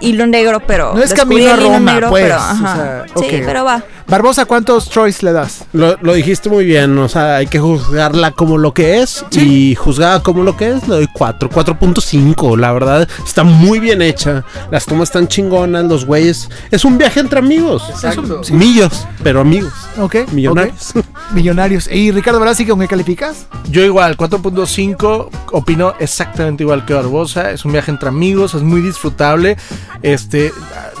[0.00, 0.94] hilo negro, pero.
[0.94, 2.24] No es camino a Roma, negro, pues.
[2.24, 2.74] pero, o ajá.
[2.76, 3.42] sea, Sí, ok.
[3.46, 3.82] pero va.
[4.08, 5.64] Barbosa, ¿cuántos Troys le das?
[5.72, 9.74] Lo, lo dijiste muy bien, o sea, hay que juzgarla como lo que es y
[9.74, 14.44] juzgada como lo que es, le doy 4, 4.5, la verdad, está muy bien hecha,
[14.70, 18.42] las tomas están chingonas, los güeyes, es un viaje entre amigos, Exacto.
[18.52, 20.30] millos, pero amigos, Ok.
[20.30, 20.94] millonarios.
[20.94, 21.04] ok.
[21.32, 21.88] Millonarios.
[21.90, 23.46] ¿Y Ricardo Barassi, con qué calificas?
[23.68, 27.50] Yo igual, 4.5, opino exactamente igual que Barbosa.
[27.50, 29.56] Es un viaje entre amigos, es muy disfrutable.
[30.02, 30.52] Este,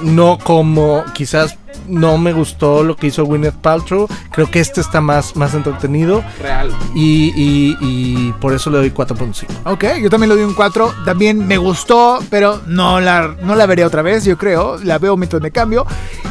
[0.02, 1.56] no como quizás
[1.88, 4.08] no me gustó lo que hizo Gwyneth Paltrow.
[4.32, 6.22] Creo que este está más, más entretenido.
[6.40, 6.70] Real.
[6.94, 9.46] Y, y- y por eso le doy 4.5.
[9.64, 10.92] Ok, yo también le doy un 4.
[11.04, 14.78] También me gustó, pero no la, no la veré otra vez, yo creo.
[14.82, 15.86] La veo mientras me cambio.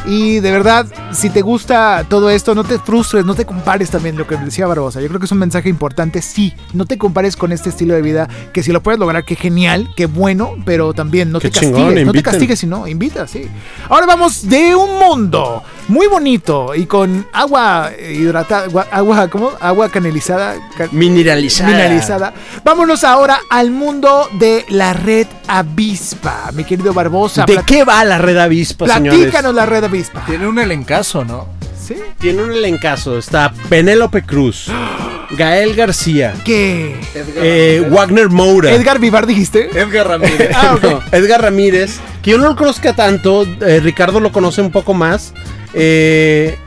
[0.06, 4.16] Y de verdad, si te gusta todo esto, no te frustres, no te compares también
[4.16, 5.00] lo que decía Barbosa.
[5.00, 6.22] Yo creo que es un mensaje importante.
[6.22, 9.34] Sí, no te compares con este estilo de vida, que si lo puedes lograr, qué
[9.34, 12.06] genial, qué bueno, pero también no Qué te chingón, castigues.
[12.06, 13.48] no te castigues si no, invita, sí.
[13.88, 15.35] Ahora vamos de un mundo
[15.88, 19.52] muy bonito y con agua hidratada, agua, ¿cómo?
[19.60, 20.54] Agua canalizada.
[20.76, 21.70] ca- Mineralizada.
[21.70, 22.34] mineralizada.
[22.64, 27.44] Vámonos ahora al mundo de la red avispa, mi querido Barbosa.
[27.44, 29.20] ¿De qué va la red avispa, señores?
[29.20, 30.24] Platícanos la red avispa.
[30.26, 31.55] Tiene un elencazo, ¿no?
[31.86, 31.94] ¿Sí?
[32.18, 34.66] Tiene un elencazo, está Penélope Cruz,
[35.30, 36.96] Gael García, ¿Qué?
[37.14, 38.72] eh, Wagner Moura.
[38.72, 39.70] Edgar Vivar dijiste.
[39.78, 40.50] Edgar Ramírez.
[40.54, 40.76] Ah.
[40.82, 44.94] No, Edgar Ramírez, que yo no lo conozca tanto, eh, Ricardo lo conoce un poco
[44.94, 45.32] más,
[45.74, 46.58] eh,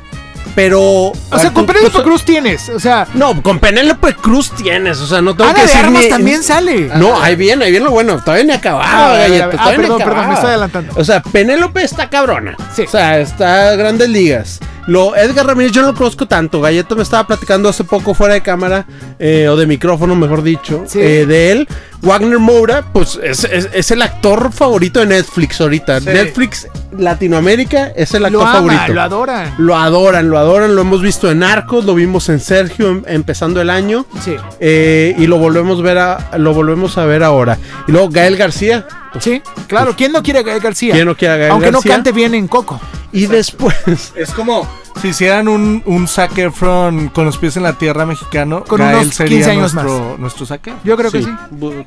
[0.56, 0.82] pero...
[0.82, 2.70] O sea, con Penélope Cruz Cruz tienes.
[2.70, 5.86] O sea, No, con Penélope Cruz tienes, o sea, no tengo Ana que de decir
[5.86, 6.90] Armas ni- también ni- sale.
[6.96, 10.28] No, ahí viene, ahí viene lo bueno, todavía ni acababa, Ah, galleta, ah, perdón, perdón,
[10.30, 10.94] me estoy adelantando.
[10.96, 12.56] O sea, Penélope está cabrona.
[12.76, 12.84] Sí.
[12.84, 14.60] O sea, está grandes ligas.
[14.90, 16.60] Lo, Edgar Ramírez yo no lo conozco tanto.
[16.62, 18.86] Galleta me estaba platicando hace poco fuera de cámara,
[19.20, 21.00] eh, o de micrófono, mejor dicho, Sí.
[21.00, 21.68] eh, de él.
[22.02, 26.00] Wagner Moura, pues es, es- es el actor favorito de Netflix ahorita.
[26.00, 26.10] Sí.
[26.10, 28.94] Actor Latinoamérica es el actor Lo ama, favorito.
[28.94, 29.54] lo adoran.
[29.58, 33.62] Lo adoran, lo adoran, lo hemos visto en Arcos, lo vimos en Sergio em- empezando
[33.62, 34.06] el año.
[34.24, 34.36] Sí.
[34.60, 37.58] eh, y lo volvemos ver a, lo volvemos a ver ahora.
[37.88, 38.86] Y luego Gael García.
[39.12, 39.94] Pues, Sí, claro.
[39.98, 40.94] ¿Quién no quiere a Gael García?
[40.94, 41.90] ¿Quién no quiere a Gael Aunque García?
[41.92, 42.80] no cante bien en Coco.
[43.12, 44.14] Y después.
[44.16, 44.68] Es como
[45.02, 48.64] si hicieran un, un Zac Efron con los pies en la tierra mexicano.
[48.66, 50.82] Con Gael unos sería 15 años nuestro, nuestro Zac Efron.
[50.84, 51.30] Yo creo que sí.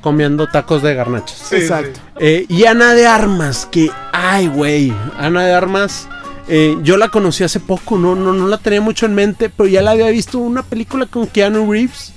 [0.00, 1.52] Comiendo tacos de garnachas.
[1.52, 2.00] Exacto.
[2.18, 3.90] Eh, y Ana de Armas, que.
[4.12, 4.92] Ay, güey.
[5.18, 6.08] Ana de Armas.
[6.48, 9.68] eh, yo la conocí hace poco, no, no, no la tenía mucho en mente, pero
[9.68, 12.12] ya la había visto en una película con Keanu Reeves.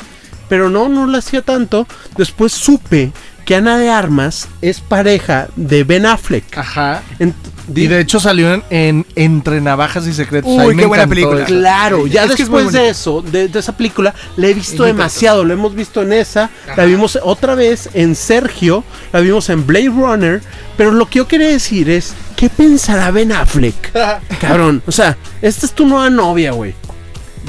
[0.49, 1.88] Pero no, no la hacía tanto.
[2.18, 3.12] Después supe
[3.46, 6.58] que Ana de Armas es pareja de Ben Affleck.
[6.58, 7.04] Ajá.
[7.74, 10.52] Y de hecho salió en, en Entre Navajas y Secretos.
[10.52, 11.46] Uy, Ahí qué buena película.
[11.46, 15.43] Claro, ya Es es después de eso, de, de esa película, la he visto demasiado.
[15.46, 19.89] La hemos visto en esa, la vimos otra vez en Sergio, la vimos en Blade
[19.89, 20.41] Runner.
[20.78, 23.93] Pero lo que yo quería decir es, ¿qué pensará Ben Affleck?
[24.41, 26.74] Cabrón, o sea, esta es tu nueva novia, güey.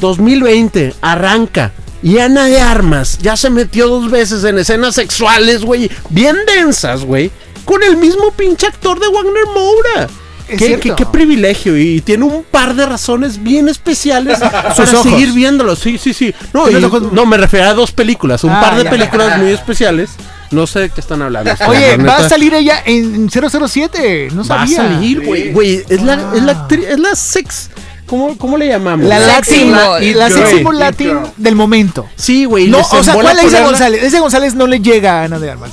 [0.01, 1.72] 2020, arranca.
[2.07, 7.02] Y Ana de Armas ya se metió dos veces en escenas sexuales, güey, bien densas,
[7.04, 7.32] güey.
[7.64, 10.07] Con el mismo pinche actor de Wagner Moura.
[10.46, 14.38] Qué, qué- qué privilegio y tiene un par de razones bien especiales
[14.76, 15.74] para seguir viéndolo.
[15.74, 16.32] Sí, sí, sí.
[16.52, 18.90] No, y- ojos- no, me refiero a dos películas, un Ah, par de ya.
[18.90, 20.11] películas muy especiales.
[20.52, 21.50] No sé de qué están hablando.
[21.66, 24.28] Oye, va a salir ella en 007.
[24.32, 24.76] No va a sabía.
[24.76, 25.50] salir, güey.
[25.52, 27.68] Güey, es la, es la es la sex.
[28.07, 29.07] ¿Cómo, cómo le llamamos?
[29.07, 32.07] La Latin, la It sexy Latin del momento.
[32.14, 32.68] Sí, güey.
[32.68, 34.02] No, o sea, ¿cuál es ese González?
[34.02, 35.70] Ese González no le llega a Ana de Armas.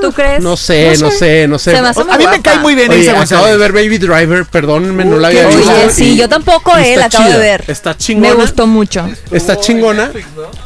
[0.00, 0.42] ¿Tú crees?
[0.42, 1.48] No sé, No no sé.
[1.48, 1.76] no sé.
[1.76, 3.50] A mí me cae muy bien Oye, ese acabo González.
[3.52, 5.72] de ver Baby Driver, perdónenme, no la había Oye, visto.
[5.90, 7.64] sí, y- yo tampoco, eh, la acabo de ver.
[7.68, 8.34] Está chingona.
[8.34, 9.06] Me gustó mucho.
[9.30, 10.10] Está chingona.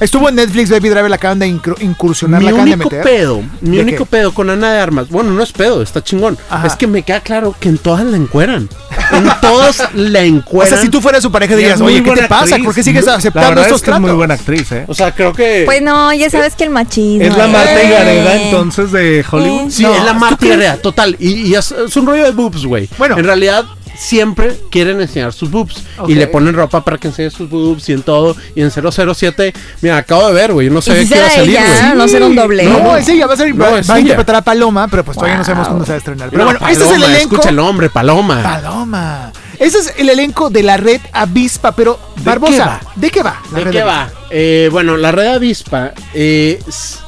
[0.01, 3.03] Estuvo en Netflix, Baby Driver, la acaban de incursionar, Mi la acaban de único meter.
[3.05, 4.11] pedo, mi ¿De único qué?
[4.11, 6.37] pedo con Ana de Armas, bueno, no es pedo, está chingón.
[6.65, 8.69] Es que me queda claro que en todas la encueran.
[9.13, 10.48] En todas la encueran.
[10.53, 12.43] O sea, si tú fueras su pareja dirías, oye, ¿qué te buena pasa?
[12.55, 12.65] actriz.
[12.65, 14.85] ¿Por qué sigues aceptando estos es que es muy buena actriz, ¿eh?
[14.89, 15.63] O sea, creo que...
[15.67, 17.23] Pues no, ya sabes que el machismo.
[17.25, 17.47] Es la.
[17.49, 17.73] Marta.
[17.75, 19.71] Gareda entonces de Hollywood.
[19.71, 20.47] Sí, No, es la ¿tú Marta?
[20.47, 21.17] Gareda, total.
[21.19, 22.89] Y, y es, es un rollo de boobs, güey.
[22.99, 23.17] Bueno.
[23.19, 23.65] En realidad,
[23.97, 25.83] siempre quieren enseñar sus boobs.
[26.07, 28.37] Y le ponen ropa para que enseñe sus boobs y en todo.
[28.55, 30.71] Y en 007, mira, acabo de ver, güey.
[30.71, 31.85] No ¿Y sabía si que iba a salir, ella?
[31.87, 31.99] güey.
[31.99, 32.65] ¿No será un doble?
[32.65, 35.05] No, No, es ella, va a, ser, no, va, va a interpretar a Paloma, pero
[35.05, 36.31] pues todavía no sabemos cuándo se va a estrenar.
[36.31, 37.35] Pero No, bueno, este es el elenco.
[37.35, 38.43] Escucha el nombre, Paloma.
[38.43, 39.33] Paloma.
[39.59, 43.41] Ese es el elenco de la red Avispa, pero Barbosa, ¿de qué va?
[43.53, 44.05] la ¿De red qué Avispa?
[44.05, 44.13] va?
[44.31, 46.63] Eh, bueno, la red avispa eh,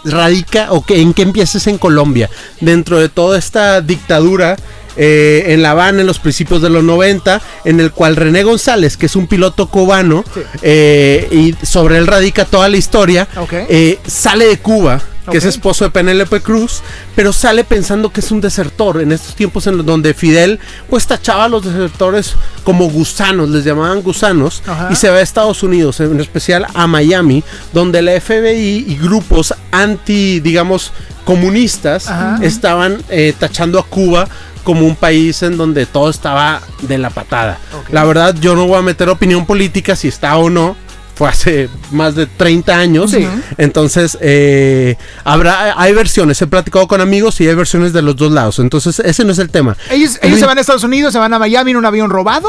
[0.05, 2.31] radica, o que, en qué empiezas en Colombia,
[2.61, 4.57] dentro de toda esta dictadura
[5.03, 8.99] eh, en La Habana en los principios de los 90, en el cual René González,
[8.99, 10.23] que es un piloto cubano,
[10.61, 15.01] eh, y sobre él radica toda la historia, eh, sale de Cuba.
[15.31, 16.83] Que es esposo de Penélope Cruz,
[17.15, 21.07] pero sale pensando que es un desertor en estos tiempos en los donde Fidel pues
[21.07, 22.35] tachaba a los desertores
[22.65, 24.89] como gusanos, les llamaban gusanos, Ajá.
[24.91, 29.55] y se va a Estados Unidos, en especial a Miami, donde la FBI y grupos
[29.71, 30.93] anti, digamos,
[31.35, 32.39] comunistas Ajá.
[32.43, 34.29] estaban eh, tachando a Cuba
[34.65, 37.59] como un país en donde todo estaba de la patada.
[37.91, 40.77] La verdad, yo no voy a meter opinión política si está o no.
[41.15, 43.11] Fue hace más de 30 años.
[43.11, 43.27] Sí.
[43.59, 46.41] Entonces, eh, habrá, hay versiones.
[46.43, 48.59] He platicado con amigos y hay versiones de los dos lados.
[48.59, 49.77] Entonces, ese no es el tema.
[49.91, 52.49] Ellos, ellos se van a Estados Unidos, se van a Miami en un avión robado.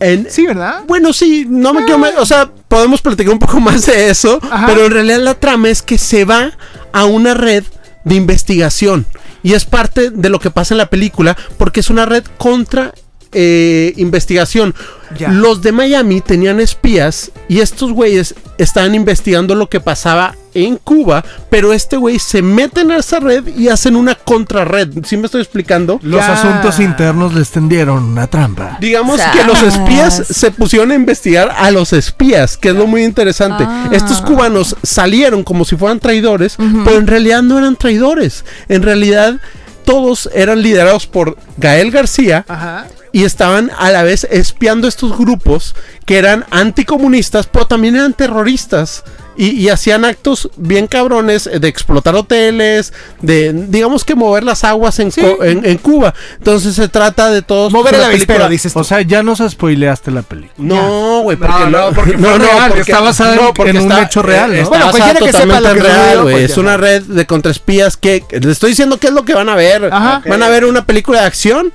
[0.00, 0.82] En- Sí, ¿verdad?
[0.86, 1.98] Bueno, sí, no me quiero.
[1.98, 4.38] me- O sea, podemos platicar un poco más de eso.
[4.50, 4.66] Ajá.
[4.66, 6.52] Pero en realidad la trama es que se va
[6.92, 7.64] a una red
[8.04, 9.06] de investigación.
[9.42, 11.36] Y es parte de lo que pasa en la película.
[11.56, 12.94] Porque es una red contra
[13.32, 14.74] eh, investigación.
[15.18, 15.28] Ya.
[15.30, 17.32] Los de Miami tenían espías.
[17.48, 21.22] Y estos güeyes estaban investigando lo que pasaba en Cuba.
[21.50, 24.88] Pero este güey se meten a esa red y hacen una contrarred.
[25.04, 26.00] ¿Sí me estoy explicando?
[26.02, 26.32] Los Ya.
[26.32, 28.78] asuntos internos les tendieron una trampa.
[28.80, 29.36] Digamos Sas.
[29.36, 33.64] que los espías se pusieron a investigar a los espías, que es lo muy interesante.
[33.66, 33.90] Ah.
[33.92, 38.44] Estos cubanos salieron como si fueran traidores, pero en realidad no eran traidores.
[38.68, 39.40] En realidad
[39.84, 42.86] todos eran liderados por Gael García Ajá.
[43.12, 45.74] y estaban a la vez espiando estos grupos
[46.06, 49.04] que eran anticomunistas, pero también eran terroristas.
[49.36, 54.98] Y, y hacían actos bien cabrones de explotar hoteles, de digamos que mover las aguas
[54.98, 56.14] en, Co- en, en Cuba.
[56.38, 57.72] Entonces se trata de todos.
[57.72, 58.80] Mover el una avispero, película- dices tú.
[58.80, 60.52] O sea, ya nos spoileaste la película.
[60.58, 64.22] No, güey, porque No, no, no, porque fue real, está basada en- en un hecho
[64.22, 64.56] real, ¿no?
[64.56, 66.44] Está Bueno, basada cualquiera que sepa totalmente lo en que real, güey.
[66.44, 69.54] es una red de contraespías que les estoy diciendo qué es lo que van a
[69.54, 69.88] ver.
[69.92, 70.22] Ajá.
[70.28, 71.72] Van a ver una película de acción.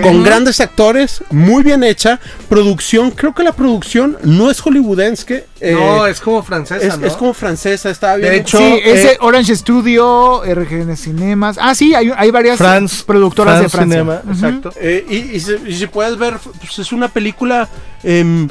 [0.00, 2.20] Con grandes actores, muy bien hecha.
[2.48, 5.46] Producción, creo que la producción no es hollywoodense.
[5.60, 7.06] eh, no, es como francesa, es, ¿no?
[7.06, 8.30] es como francesa, estaba bien.
[8.30, 11.58] De hecho, sí, ese eh, Orange Studio, RGN Cinemas.
[11.60, 14.22] Ah, sí, hay, hay varias France, productoras France de Francia.
[14.22, 14.72] Cinema, exacto.
[14.80, 17.68] Eh, y, y si, y si puedes ver, pues es una película
[18.02, 18.48] em,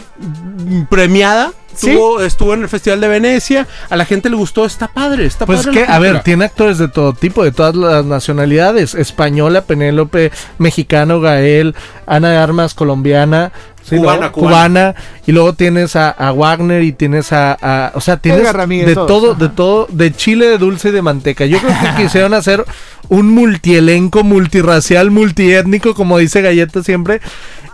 [1.72, 1.78] premiada.
[1.78, 1.92] ¿Sí?
[1.98, 3.68] Tuvo- estuvo en el Festival de Venecia.
[3.90, 4.66] A la gente le gustó.
[4.66, 5.26] Está padre.
[5.26, 8.06] Está Pues padre que, la a ver, tiene actores de todo tipo, de todas las
[8.06, 8.96] nacionalidades.
[8.96, 13.52] Española, Penélope, mexicano, Gael, Ana de Armas, colombiana.
[13.84, 14.32] sí, Cubana, ¿no?
[14.32, 14.96] cubana.
[15.26, 18.96] Y luego tienes a, a Wagner y tienes a, a- O sea, tienes Ramírez, de
[18.96, 19.40] todos, todo, ajá.
[19.40, 21.46] de todo, de chile, de dulce y de manteca.
[21.46, 22.64] Yo creo que quisieron hacer
[23.10, 27.22] un multielenco, multirracial, multiétnico, como dice Galleta siempre.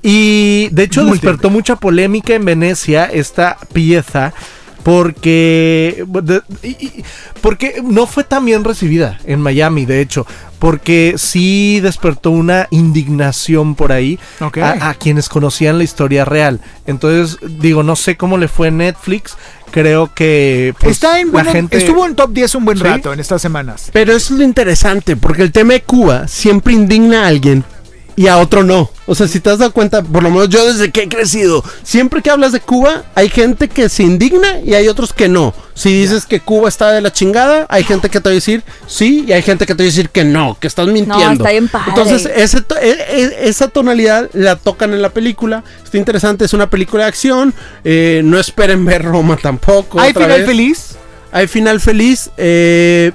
[0.09, 4.33] Y de hecho despertó mucha polémica en Venecia esta pieza
[4.83, 6.05] porque
[7.41, 10.25] porque no fue tan bien recibida en Miami, de hecho,
[10.59, 14.17] porque sí despertó una indignación por ahí
[14.61, 16.61] a, a quienes conocían la historia real.
[16.85, 19.35] Entonces, digo, no sé cómo le fue Netflix,
[19.71, 22.83] creo que pues, Está en la buen- gente Estuvo en top 10 un buen ¿Sí?
[22.85, 23.89] rato en estas semanas.
[23.93, 27.63] Pero eso es lo interesante, porque el tema de Cuba siempre indigna a alguien
[28.17, 28.91] y a otro no.
[29.05, 31.63] O sea, si te has dado cuenta, por lo menos yo desde que he crecido,
[31.83, 35.53] siempre que hablas de Cuba, hay gente que se indigna y hay otros que no.
[35.75, 38.63] Si dices que Cuba está de la chingada, hay gente que te va a decir
[38.87, 41.31] sí y hay gente que te va a decir que no, que estás mintiendo.
[41.43, 41.85] está bien padre.
[41.89, 45.63] Entonces, ese to- e- e- esa tonalidad la tocan en la película.
[45.83, 47.53] Está interesante, es una película de acción.
[47.83, 49.99] eh, no esperen ver Roma tampoco.
[49.99, 50.47] ¿Hay otra final vez.
[50.49, 50.95] feliz?
[51.31, 52.31] Hay final feliz.
[52.37, 53.11] eh,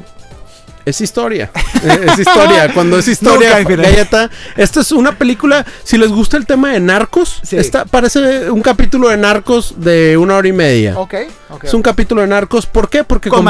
[0.85, 1.51] es historia.
[1.83, 2.70] eh, es historia.
[2.74, 4.30] Cuando es historia, galleta.
[4.57, 5.64] Esta es una película.
[5.85, 7.57] Si les gusta el tema de narcos, Sí.
[7.57, 10.99] esta parece un capítulo de narcos de una hora y media.
[10.99, 11.14] Ok,
[11.51, 11.64] ok.
[11.64, 12.66] Es un capítulo de narcos.
[12.66, 13.05] ¿Por qué?
[13.05, 13.45] Porque Con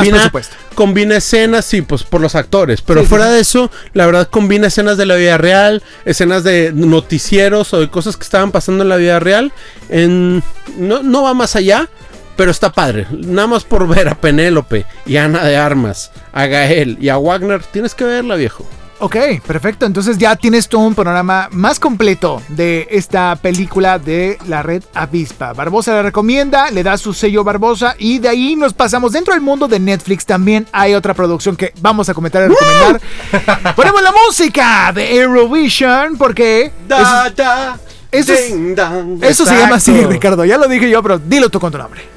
[0.75, 2.81] combina, escenas, sí, pues por los actores.
[2.83, 3.33] Pero sí, fuera sí.
[3.33, 7.89] de eso, la verdad combina escenas de la vida real, escenas de noticieros o de
[7.91, 9.53] cosas que estaban pasando en la vida real.
[9.89, 10.43] En,
[10.77, 11.89] no, no va más allá,
[12.37, 13.07] pero está padre.
[13.11, 17.19] Nada más por ver a Penélope y a Ana de Armas, a Gael y a
[17.19, 18.67] Wagner, tienes que verla, viejo.
[19.05, 19.85] Ok, perfecto.
[19.85, 25.53] Entonces ya tienes todo un panorama más completo de esta película de la red Avispa.
[25.55, 29.43] Barbosa la recomienda, le da su sello Barbosa y de ahí nos pasamos dentro del
[29.43, 30.25] mundo de Netflix.
[30.25, 33.75] También hay otra producción que vamos a comentar y recomendar.
[33.75, 37.79] Ponemos la música de Eurovision porque Da, da,
[38.13, 39.19] eso es- ding, dang.
[39.25, 39.93] eso se llama así.
[40.05, 40.45] Ricardo.
[40.45, 42.12] Ya lo dije yo, pero dilo tú con tu nombre.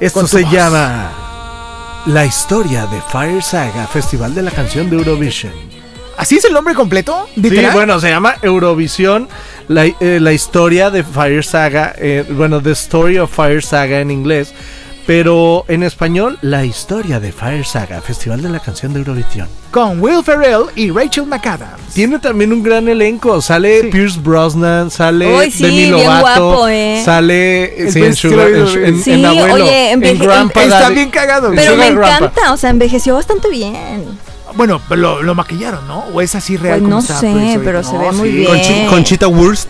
[0.00, 0.52] Esto se voz.
[0.52, 1.12] llama
[2.06, 5.52] La historia de Fire Saga, Festival de la Canción de Eurovision.
[6.16, 7.28] ¿Así es el nombre completo?
[7.34, 7.72] Sí, ¿Literal?
[7.72, 9.28] bueno, se llama Eurovisión,
[9.68, 14.10] la, eh, la historia de Fire Saga, eh, bueno, The Story of Fire Saga en
[14.10, 14.52] inglés,
[15.06, 19.48] pero en español, la historia de Fire Saga, Festival de la Canción de Eurovisión.
[19.70, 21.94] Con Will Ferrell y Rachel McAdams.
[21.94, 23.86] Tiene también un gran elenco, sale Sí.
[23.88, 27.02] Pierce Brosnan, sale Uy, sí, Demi Lovato, guapo, ¿eh?
[27.04, 30.94] sale en, Sí, Abuelo, oye, en Grandpa Está Daddy.
[30.94, 31.50] bien cagado.
[31.54, 32.16] Pero me Grandpa.
[32.16, 34.04] encanta, o sea, envejeció bastante bien.
[34.56, 36.04] Bueno, pero lo, lo maquillaron, ¿no?
[36.12, 36.80] ¿O es así real?
[36.80, 37.90] Pues como no está, sé, pero ahorita?
[37.90, 38.36] se ve muy sí.
[38.36, 38.48] bien.
[38.50, 39.68] Conchi- Conchita Wurst.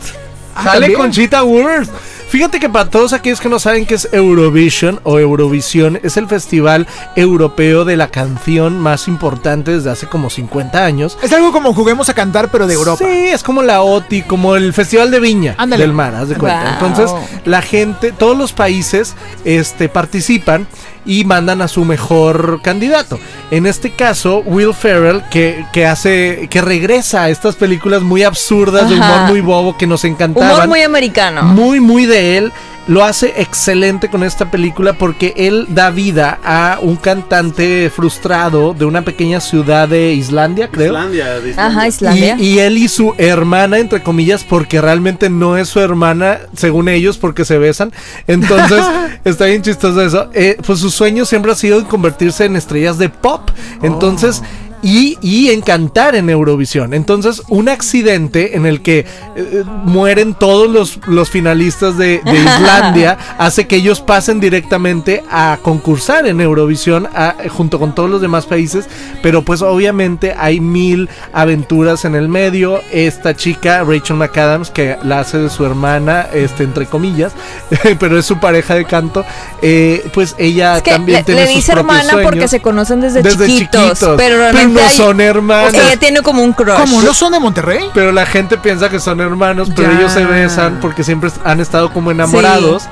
[0.54, 1.00] Ah, Sale ¿también?
[1.00, 1.92] Conchita Wurst.
[2.30, 6.28] Fíjate que para todos aquellos que no saben qué es Eurovision o Eurovisión, es el
[6.28, 11.18] festival europeo de la canción más importante desde hace como 50 años.
[11.24, 13.04] Es algo como juguemos a cantar, pero de Europa.
[13.04, 15.82] Sí, es como la OTI, como el Festival de Viña Ándale.
[15.82, 16.78] del Mar, haz de cuenta.
[16.78, 16.88] Wow.
[16.88, 17.16] Entonces,
[17.46, 20.68] la gente, todos los países este, participan
[21.04, 23.18] y mandan a su mejor candidato.
[23.50, 28.88] En este caso, Will Ferrell, que, que hace, que regresa a estas películas muy absurdas,
[28.88, 30.52] de humor muy bobo, que nos encantaban.
[30.52, 31.42] Humor muy americano.
[31.42, 32.52] Muy, muy de él.
[32.86, 38.84] Lo hace excelente con esta película porque él da vida a un cantante frustrado de
[38.84, 40.94] una pequeña ciudad de Islandia, creo.
[40.94, 42.24] Islandia, de Ajá, Islandia.
[42.24, 42.36] Islandia.
[42.44, 46.88] Y, y él y su hermana, entre comillas, porque realmente no es su hermana, según
[46.88, 47.92] ellos, porque se besan.
[48.26, 48.84] Entonces,
[49.24, 50.30] está bien chistoso eso.
[50.32, 53.50] Eh, pues su sueño siempre ha sido convertirse en estrellas de pop.
[53.82, 54.42] Entonces.
[54.82, 56.94] Y, y en cantar en Eurovisión.
[56.94, 59.00] Entonces, un accidente en el que
[59.36, 65.58] eh, mueren todos los, los finalistas de, de Islandia hace que ellos pasen directamente a
[65.62, 68.88] concursar en Eurovisión a- junto con todos los demás países.
[69.22, 72.80] Pero pues obviamente hay mil aventuras en el medio.
[72.90, 77.32] Esta chica, Rachel McAdams, que la hace de su hermana, este, entre comillas,
[77.98, 79.24] pero es su pareja de canto,
[79.62, 82.60] eh, pues ella Es que también le, tiene le sus dice propios hermana porque se
[82.60, 85.74] conocen desde, Desde chiquitos, chiquitos, pero realmente no hay- son hermanos.
[85.74, 86.76] Ella tiene como un crush.
[86.76, 87.02] ¿Cómo?
[87.02, 87.90] ¿No son de Monterrey?
[87.94, 89.98] Pero la gente piensa que son hermanos, pero Ya.
[89.98, 92.84] ellos se besan porque siempre han estado como enamorados.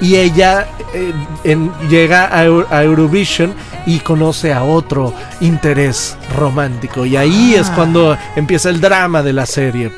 [0.00, 1.12] Y ella eh,
[1.44, 3.54] en- llega a Eurovision
[3.86, 7.06] y conoce a otro interés romántico.
[7.06, 7.72] Y ahí es Ah.
[7.74, 9.92] cuando empieza el drama de la serie.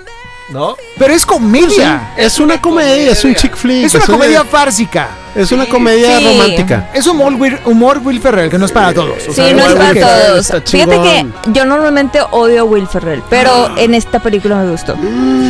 [0.50, 0.76] ¿No?
[0.98, 2.12] Pero es comedia.
[2.16, 3.86] Es una comedia, es un chick flick.
[3.86, 5.08] Es una comedia fársica.
[5.34, 6.24] Es una comedia Sí.
[6.26, 6.90] romántica.
[6.94, 9.16] Es humor, Will- humor Will Ferrell, que no es para todos.
[9.26, 10.52] o Sí, sea, no es para que- todos.
[10.70, 14.94] Fíjate que yo normalmente odio a Will Ferrell, pero en esta película me gustó.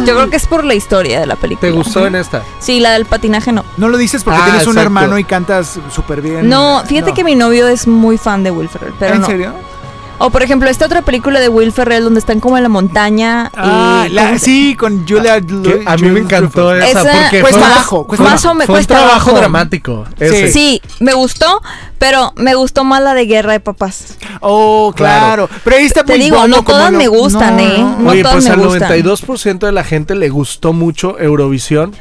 [0.06, 1.68] Yo creo que es por la historia de la película.
[1.70, 2.42] ¿Te gustó en esta?
[2.60, 3.64] Sí, la del patinaje no.
[3.76, 6.48] No lo dices porque Ah, tienes un hermano y cantas súper bien.
[6.48, 9.26] No, fíjate que mi novio es muy fan de Will Ferrell, pero ¿En no.
[9.26, 9.52] serio?
[10.18, 13.50] O por ejemplo, esta otra película de Will Ferrell donde están como en la montaña
[13.56, 15.40] Ah, y la- ¿cómo se- sí, con Julia.
[15.40, 18.50] Que a mí me encantó esa, Esa- porque Cuesta fue, trabajo, cuesta más trabajo.
[18.50, 20.04] o menos fue un trabajo dramático.
[20.20, 20.52] ese.
[20.52, 21.60] Sí, me gustó,
[21.98, 24.16] pero me gustó más la de Guerra de Papás.
[24.40, 25.48] Oh, claro.
[25.64, 27.74] Pero ahí está Te muy digo, no todas lo- me gustan, No, ¿eh?
[27.78, 27.96] no.
[27.98, 28.88] No Oye, todas pues me al gustan.
[28.88, 31.92] 92% de la gente le gustó mucho Eurovisión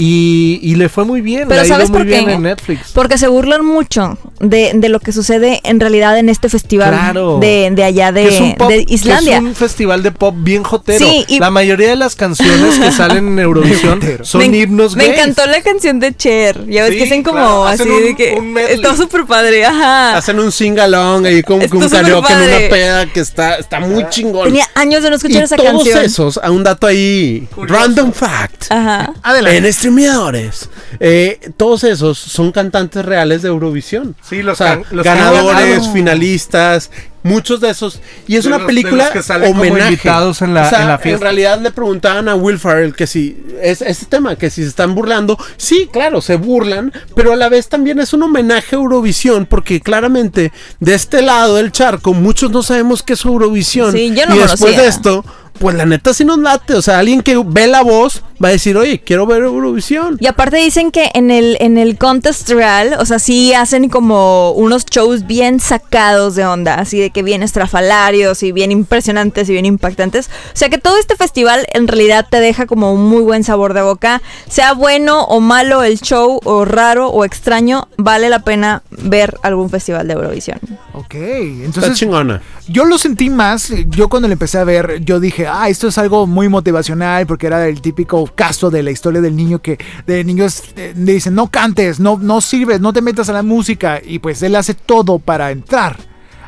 [0.00, 1.48] y, y le fue muy bien.
[1.48, 2.32] Pero le ha ido ¿sabes muy por bien qué?
[2.34, 2.92] en Netflix.
[2.94, 7.38] Porque se burlan mucho de, de lo que sucede en realidad en este festival Claro.
[7.40, 9.36] de, de allá de, Que es un pop- de que Islandia.
[9.38, 11.04] es un festival de pop bien jotero.
[11.04, 15.06] Sí, y- La mayoría de las canciones que salen en Eurovisión son me, himnos me
[15.08, 15.18] gays.
[15.18, 16.64] encantó la canción de Cher.
[16.68, 20.16] Ya ves Sí, que hacen como claro, así un- de que está súper padre, ajá.
[20.16, 23.80] Hacen un sing-along ahí como que Está un karaoke en una peda que está, está
[23.80, 24.44] muy chingón.
[24.44, 26.04] Tenía años de no y escuchar esa todos canción.
[26.04, 28.66] esos, a un dato ahí, random fact.
[28.70, 29.12] Ajá.
[29.22, 29.58] Adelante.
[29.58, 30.68] En streameadores,
[31.00, 34.14] eh, todos esos son cantantes reales de Eurovisión.
[34.22, 35.92] Sí, los O sea, can- los que han ganadores, ganado.
[35.92, 36.90] finalistas,
[37.22, 38.00] muchos de esos.
[38.26, 39.92] Y es De una los- de película los que salen como homenaje.
[39.92, 41.24] invitados en la- O sea, en la fiesta.
[41.24, 44.94] realidad le preguntaban a Will Ferrell que si es este tema, que si se están
[44.94, 45.38] burlando.
[45.56, 49.80] Sí, claro, se burlan, pero a la vez también es un homenaje a Eurovisión, porque
[49.80, 53.92] claramente de este lado del charco muchos no sabemos qué es Eurovisión.
[53.92, 54.82] Sí, yo no y después conocía.
[54.82, 55.24] de esto,
[55.58, 56.74] pues la neta sí nos late.
[56.74, 60.16] O sea, alguien que ve la voz va a decir, oye, quiero ver Eurovisión.
[60.20, 64.52] Y aparte dicen que en el, en el contest real, o sea, sí hacen como
[64.52, 69.52] unos shows bien sacados de onda, así de que bien estrafalarios y bien impresionantes y
[69.52, 70.26] bien impactantes.
[70.26, 73.74] O sea que todo este festival en realidad te deja como un muy buen sabor
[73.74, 74.22] de boca.
[74.48, 79.70] Sea bueno o malo el show, o raro o extraño, vale la pena ver algún
[79.70, 80.60] festival de Eurovisión.
[80.94, 82.42] Ok, Está entonces chingona.
[82.68, 85.98] Yo lo sentí más, yo cuando lo empecé a ver, yo dije, ah, esto es
[85.98, 90.22] algo muy motivacional porque era el típico caso de la historia del niño que de
[90.24, 94.00] niños eh, le dicen, no cantes, no, no sirves, no te metas a la música
[94.04, 95.96] y pues él hace todo para entrar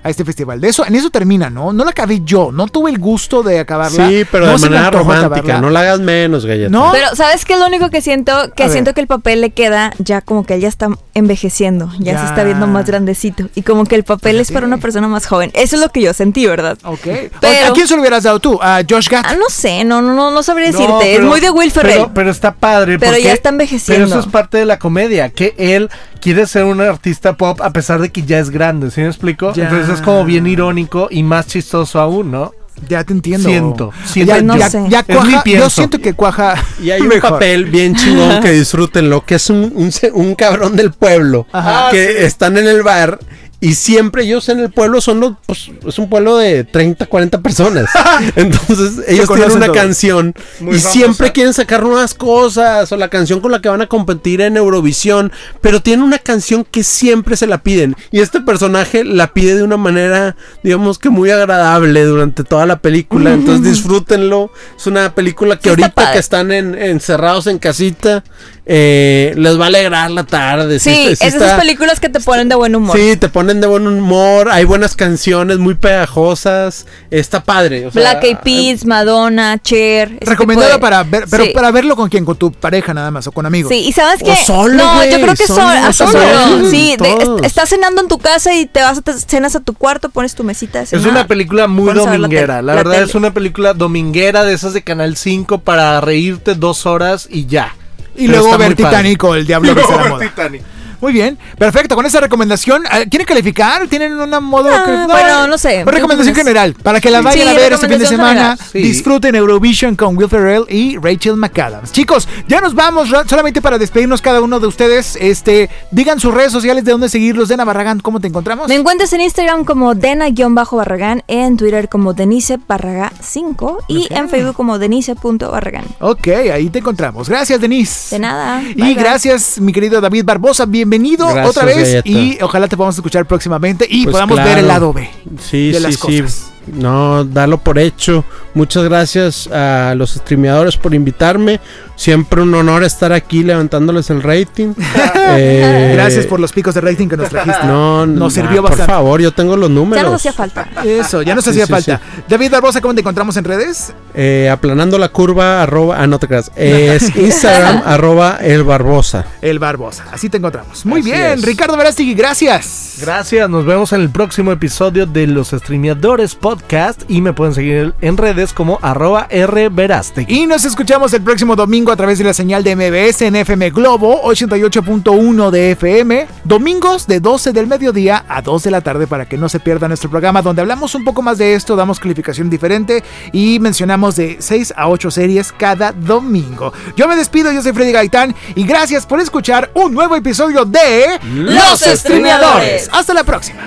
[0.03, 0.61] a este festival.
[0.61, 1.73] De eso, en eso termina, ¿no?
[1.73, 4.09] No la acabé yo, no tuve el gusto de acabarla.
[4.09, 5.27] Sí, pero no de manera romántica.
[5.37, 5.61] acabarla.
[5.61, 6.71] No la hagas menos, galleta.
[6.71, 8.33] No, Pero, ¿sabes qué es lo único que siento?
[8.57, 8.73] Que A ver.
[8.73, 10.89] siento que el papel le queda ya como que él ya está
[11.21, 12.19] envejeciendo, ya, Ya.
[12.21, 13.49] se está viendo más grandecito.
[13.55, 15.51] Y como que el papel es para una persona más joven.
[15.55, 16.77] Eso es lo que yo sentí, ¿verdad?
[16.85, 17.01] Ok.
[17.41, 18.59] Pero- ¿A quién se lo hubieras dado tú?
[18.63, 19.23] ¿A Josh Gad?
[19.27, 21.15] Ah, no sé, no, no, no, sabría No, decirte.
[21.17, 21.95] es muy de Will Ferrell.
[21.95, 22.99] Pero, pero está padre.
[22.99, 24.07] Pero porque- ya está envejeciendo.
[24.07, 25.89] Pero eso es parte de la comedia, que él
[26.21, 29.53] quiere ser un artista pop a pesar de que ya es grande, ¿sí me explico?
[29.55, 29.65] Ya.
[29.65, 32.53] Entonces es como bien irónico y más chistoso aún, ¿no?
[32.89, 33.49] Ya te entiendo.
[33.49, 34.85] Siento, siento Ya, no ya- sé.
[34.89, 36.55] ya Es mi cuaja, yo siento que cuaja.
[36.83, 37.31] Y hay un mejor.
[37.31, 41.91] papel bien chingón que disfrútenlo, que es un, un, se- un cabrón del pueblo, Ajá.
[41.91, 43.19] que están en el bar
[43.61, 47.41] y siempre ellos en el pueblo son los, pues, es un pueblo de 30, 40
[47.43, 47.91] personas.
[48.37, 50.93] Entonces ellos tienen una canción Muy y famosa.
[50.93, 54.57] siempre quieren sacar nuevas cosas o la canción con la que van a competir en
[54.57, 55.31] Eurovisión,
[55.61, 59.63] pero tienen una canción que siempre se la piden y este personaje la pide de
[59.63, 63.33] una manera, digamos que muy agradable durante toda la película.
[63.35, 64.51] Entonces disfrútenlo.
[64.77, 68.25] Es una película que Sí, ahorita que están en- encerrados en casita,
[68.73, 70.79] eh, les va a alegrar la tarde.
[70.79, 72.97] Sí, está- es de esas está- películas que te ponen de buen humor.
[72.97, 77.87] Sí, te ponen de buen humor, hay buenas canciones muy pegajosas, está padre.
[77.87, 80.19] o sea, Black Eyed Peas, Madonna, Cher.
[80.21, 81.51] Recomendado para ver, pero Sí.
[81.53, 83.71] para verlo con quién, con tu pareja nada más o con amigos.
[83.73, 84.37] Sí, y sabes que.
[84.47, 86.13] solo, no, yo creo que solo, solo.
[86.13, 86.45] solo.
[86.49, 86.71] solo.
[86.71, 89.75] Sí, de- estás cenando en tu casa y te vas a te cenas a tu
[89.75, 92.57] cuarto, pones tu mesita de Es una película muy la dominguera.
[92.57, 93.05] La, la verdad tele.
[93.07, 97.75] es una película dominguera de esas de Canal 5 para reírte dos horas y ya.
[98.21, 98.77] Y luego ver padre.
[98.77, 100.27] Titanic o El Diablo la Luego Moda.
[100.29, 100.63] Titanic.
[101.01, 101.95] Muy bien, perfecto.
[101.97, 103.89] Con esa recomendación, ah, ¿quieren calificar?
[103.89, 104.69] ¿Tienen una modo?
[104.71, 105.83] Ah, que- bueno, no sé.
[105.83, 108.57] Una recomendación general para que la vayan Sí, a ver este fin de semana.
[108.71, 108.79] Sí.
[108.83, 111.93] Disfruten Eurovision con Will Ferrell y Rachel McAdams.
[111.93, 113.09] Chicos, ya nos vamos.
[113.27, 115.17] Solamente para despedirnos cada uno de ustedes.
[115.17, 117.49] Este, digan sus redes sociales de dónde seguirlos.
[117.49, 118.69] Dena Barragán, ¿cómo te encontramos?
[118.69, 124.55] Me encuentras en Instagram como Dena-Barragán, en Twitter como Denise Barragá 5 y en Facebook
[124.55, 125.87] como Denise.barragán.
[126.01, 127.29] Ok, ahí te encontramos.
[127.29, 128.17] Gracias, Denise.
[128.17, 128.63] De nada.
[128.63, 128.95] Y bye.
[128.95, 130.67] gracias, mi querido David Barbosa.
[130.67, 130.90] Bienvenido
[131.35, 131.77] Gracias, otra vez.
[131.77, 132.09] Galleta.
[132.09, 135.09] Y ojalá te podamos escuchar próximamente y Pues podamos ver el lado B.
[135.41, 135.99] Sí, de las sí.
[136.01, 136.53] cosas.
[136.75, 138.25] No, dalo por hecho.
[138.55, 141.61] Muchas gracias a los streameadores por invitarme.
[141.97, 144.75] Siempre un honor estar aquí levantándoles el rating.
[145.33, 147.65] Eh, Gracias por los picos de rating que nos trajiste.
[147.65, 148.93] No, nos no, sirvió Por bastante.
[148.93, 150.03] favor, yo tengo los números.
[150.03, 150.67] Ya nos hacía falta.
[150.85, 152.01] Eso, ya nos Sí, hacía sí, falta.
[152.29, 153.93] David Barbosa, ¿cómo te encontramos en redes?
[154.13, 156.03] Eh, aplanando la curva, arroba.
[156.03, 156.51] Ah, no te creas.
[156.57, 159.25] Es Instagram, arroba el Barbosa.
[159.41, 160.07] El Barbosa.
[160.11, 160.85] Así te encontramos.
[160.85, 161.43] Muy Así bien, es.
[161.43, 162.97] Ricardo Verástegui, gracias.
[163.01, 166.60] Gracias, nos vemos en el próximo episodio de Los Streameadores Podcast
[167.09, 170.43] y me pueden seguir en redes como arroba rverastegui.
[170.43, 173.71] Y nos escuchamos el próximo domingo a través de la señal de MBS en FM
[173.71, 176.27] Globo 88.1 de FM.
[176.45, 179.89] Domingos de 12 del mediodía a 2 de la tarde para que no se pierda
[179.89, 183.03] nuestro programa donde hablamos un poco más de esto, damos calificación diferente
[183.33, 186.73] y mencionamos de 6 a 8 series cada domingo.
[186.97, 191.19] Yo me despido, yo soy Freddy Gaitán y gracias por escuchar un nuevo episodio de
[191.35, 192.89] Los Streameadores.
[192.93, 193.61] Hasta la próxima.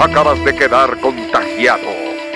[0.00, 2.07] Acabas de quedar contagiado.